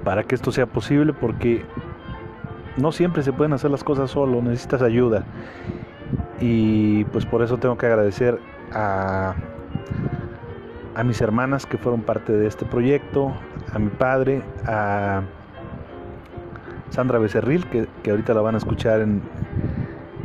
para 0.04 0.24
que 0.24 0.36
esto 0.36 0.52
sea 0.52 0.68
posible, 0.68 1.14
porque 1.14 1.66
no 2.78 2.92
siempre 2.92 3.24
se 3.24 3.34
pueden 3.34 3.54
hacer 3.54 3.72
las 3.72 3.84
cosas 3.84 4.12
solo, 4.12 4.42
necesitas 4.42 4.82
ayuda. 4.82 5.24
Y 6.40 7.06
pues 7.06 7.26
por 7.26 7.42
eso 7.42 7.58
tengo 7.58 7.78
que 7.78 7.86
agradecer 7.86 8.40
a, 8.72 9.36
a 10.96 11.04
mis 11.04 11.22
hermanas 11.22 11.66
que 11.66 11.78
fueron 11.78 12.02
parte 12.02 12.34
de 12.34 12.48
este 12.48 12.66
proyecto, 12.66 13.34
a 13.74 13.80
mi 13.80 13.90
padre, 13.90 14.44
a 14.66 15.24
Sandra 16.90 17.20
Becerril, 17.20 17.66
que, 17.68 17.88
que 18.04 18.12
ahorita 18.12 18.34
la 18.34 18.42
van 18.42 18.56
a 18.56 18.58
escuchar 18.58 19.02
en, 19.02 19.22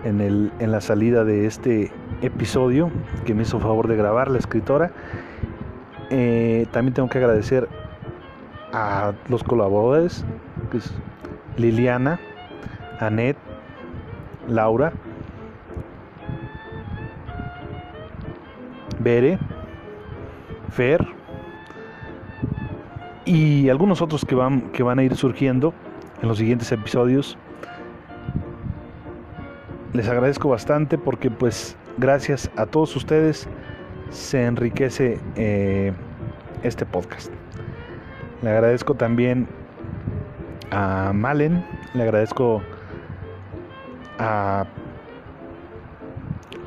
en, 0.04 0.20
el, 0.20 0.52
en 0.58 0.70
la 0.72 0.80
salida 0.80 1.24
de 1.24 1.46
este 1.46 1.90
episodio 2.22 2.90
que 3.24 3.34
me 3.34 3.42
hizo 3.42 3.60
favor 3.60 3.88
de 3.88 3.96
grabar 3.96 4.30
la 4.30 4.38
escritora. 4.38 4.90
Eh, 6.10 6.66
también 6.72 6.94
tengo 6.94 7.08
que 7.08 7.18
agradecer 7.18 7.68
a 8.72 9.12
los 9.28 9.42
colaboradores, 9.42 10.24
que 10.70 10.78
es 10.78 10.92
Liliana, 11.56 12.20
Anet, 12.98 13.36
Laura, 14.48 14.92
Bere, 18.98 19.38
Fer 20.70 21.06
y 23.24 23.68
algunos 23.68 24.02
otros 24.02 24.24
que 24.24 24.34
van, 24.34 24.72
que 24.72 24.82
van 24.82 24.98
a 24.98 25.02
ir 25.02 25.16
surgiendo 25.16 25.72
en 26.20 26.28
los 26.28 26.38
siguientes 26.38 26.70
episodios. 26.72 27.38
Les 29.92 30.08
agradezco 30.08 30.48
bastante 30.48 30.98
porque 30.98 31.30
pues 31.30 31.76
gracias 31.98 32.50
a 32.56 32.66
todos 32.66 32.94
ustedes 32.96 33.48
se 34.10 34.44
enriquece 34.44 35.18
eh, 35.36 35.92
este 36.62 36.86
podcast. 36.86 37.32
Le 38.42 38.50
agradezco 38.50 38.94
también 38.94 39.48
a 40.70 41.12
Malen, 41.12 41.64
le 41.94 42.02
agradezco 42.02 42.62
a, 44.18 44.64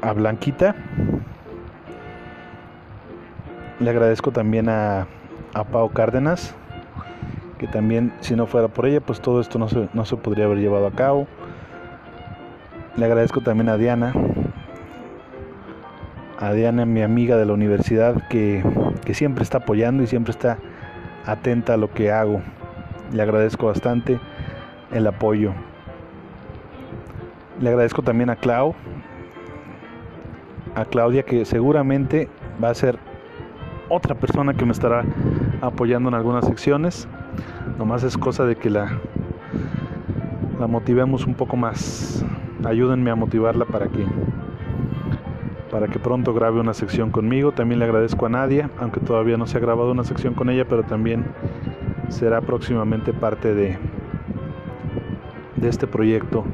a 0.02 0.14
Blanquita, 0.14 0.76
le 3.80 3.90
agradezco 3.90 4.32
también 4.32 4.70
a, 4.70 5.08
a 5.54 5.64
Pau 5.64 5.90
Cárdenas, 5.90 6.54
que 7.58 7.68
también 7.68 8.14
si 8.20 8.36
no 8.36 8.46
fuera 8.46 8.68
por 8.68 8.86
ella, 8.86 9.02
pues 9.02 9.22
todo 9.22 9.42
esto 9.42 9.58
no 9.60 9.68
se, 9.68 9.90
no 9.94 10.06
se 10.06 10.16
podría 10.18 10.46
haber 10.46 10.60
llevado 10.60 10.88
a 10.88 10.92
cabo. 10.92 11.28
Le 12.96 13.06
agradezco 13.06 13.42
también 13.42 13.70
a 13.70 13.78
Diana, 13.78 14.14
a 16.40 16.52
Diana, 16.54 16.86
mi 16.86 17.02
amiga 17.02 17.38
de 17.38 17.46
la 17.46 17.54
universidad, 17.54 18.28
que, 18.28 18.64
que 19.06 19.14
siempre 19.14 19.44
está 19.44 19.60
apoyando 19.60 20.04
y 20.04 20.08
siempre 20.08 20.32
está 20.32 20.58
atenta 21.26 21.76
a 21.76 21.78
lo 21.78 21.92
que 21.92 22.12
hago. 22.12 22.42
Le 23.12 23.22
agradezco 23.22 23.68
bastante 23.68 24.20
el 24.92 25.08
apoyo. 25.08 25.54
Le 27.60 27.70
agradezco 27.70 28.02
también 28.02 28.30
a 28.30 28.36
Clau, 28.36 28.76
a 30.76 30.86
Claudia, 30.86 31.24
que 31.24 31.46
seguramente 31.46 32.30
va 32.62 32.70
a 32.70 32.74
ser 32.74 32.98
otra 33.90 34.16
persona 34.16 34.54
que 34.54 34.66
me 34.66 34.72
estará 34.72 35.06
apoyando 35.62 36.10
en 36.10 36.16
algunas 36.16 36.46
secciones. 36.46 37.08
Nomás 37.78 38.04
es 38.04 38.18
cosa 38.18 38.46
de 38.46 38.56
que 38.56 38.70
la, 38.70 39.00
la 40.60 40.68
motivemos 40.68 41.26
un 41.26 41.36
poco 41.36 41.56
más. 41.56 42.26
Ayúdenme 42.66 43.12
a 43.12 43.16
motivarla 43.16 43.66
para 43.66 43.88
que 43.88 44.06
para 45.74 45.88
que 45.88 45.98
pronto 45.98 46.36
grabe 46.36 46.60
una 46.60 46.76
sección 46.76 47.10
conmigo. 47.10 47.52
También 47.52 47.80
le 47.80 47.86
agradezco 47.86 48.28
a 48.28 48.30
Nadia, 48.30 48.70
aunque 48.78 49.00
todavía 49.00 49.38
no 49.38 49.48
se 49.48 49.58
ha 49.58 49.60
grabado 49.60 49.92
una 49.92 50.04
sección 50.04 50.36
con 50.36 50.52
ella, 50.52 50.66
pero 50.70 50.84
también 50.84 51.26
será 52.10 52.42
próximamente 52.42 53.12
parte 53.12 53.56
de, 53.56 53.80
de 55.56 55.68
este 55.68 55.88
proyecto 55.88 56.46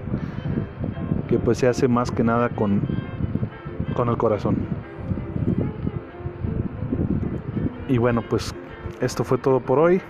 que 1.28 1.38
pues 1.38 1.58
se 1.58 1.68
hace 1.68 1.90
más 1.90 2.12
que 2.12 2.24
nada 2.24 2.48
con, 2.48 2.82
con 3.94 4.08
el 4.08 4.16
corazón. 4.16 4.56
Y 7.90 7.98
bueno, 7.98 8.22
pues 8.22 8.56
esto 9.02 9.26
fue 9.26 9.38
todo 9.38 9.60
por 9.60 9.80
hoy. 9.80 10.02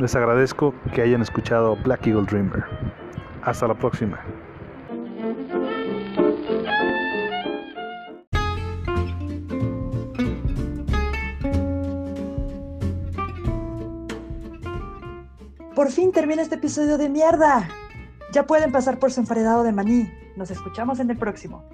Les 0.00 0.16
agradezco 0.16 0.74
que 0.92 1.02
hayan 1.02 1.22
escuchado 1.22 1.76
Black 1.84 2.04
Eagle 2.08 2.24
Dreamer. 2.24 2.64
Hasta 3.44 3.68
la 3.68 3.74
próxima. 3.74 4.18
Por 15.90 15.96
fin 15.96 16.12
termina 16.12 16.40
este 16.40 16.54
episodio 16.54 16.98
de 16.98 17.08
mierda. 17.08 17.68
Ya 18.32 18.46
pueden 18.46 18.70
pasar 18.70 19.00
por 19.00 19.10
su 19.10 19.18
emparedado 19.18 19.64
de 19.64 19.72
maní. 19.72 20.08
Nos 20.36 20.52
escuchamos 20.52 21.00
en 21.00 21.10
el 21.10 21.16
próximo. 21.16 21.64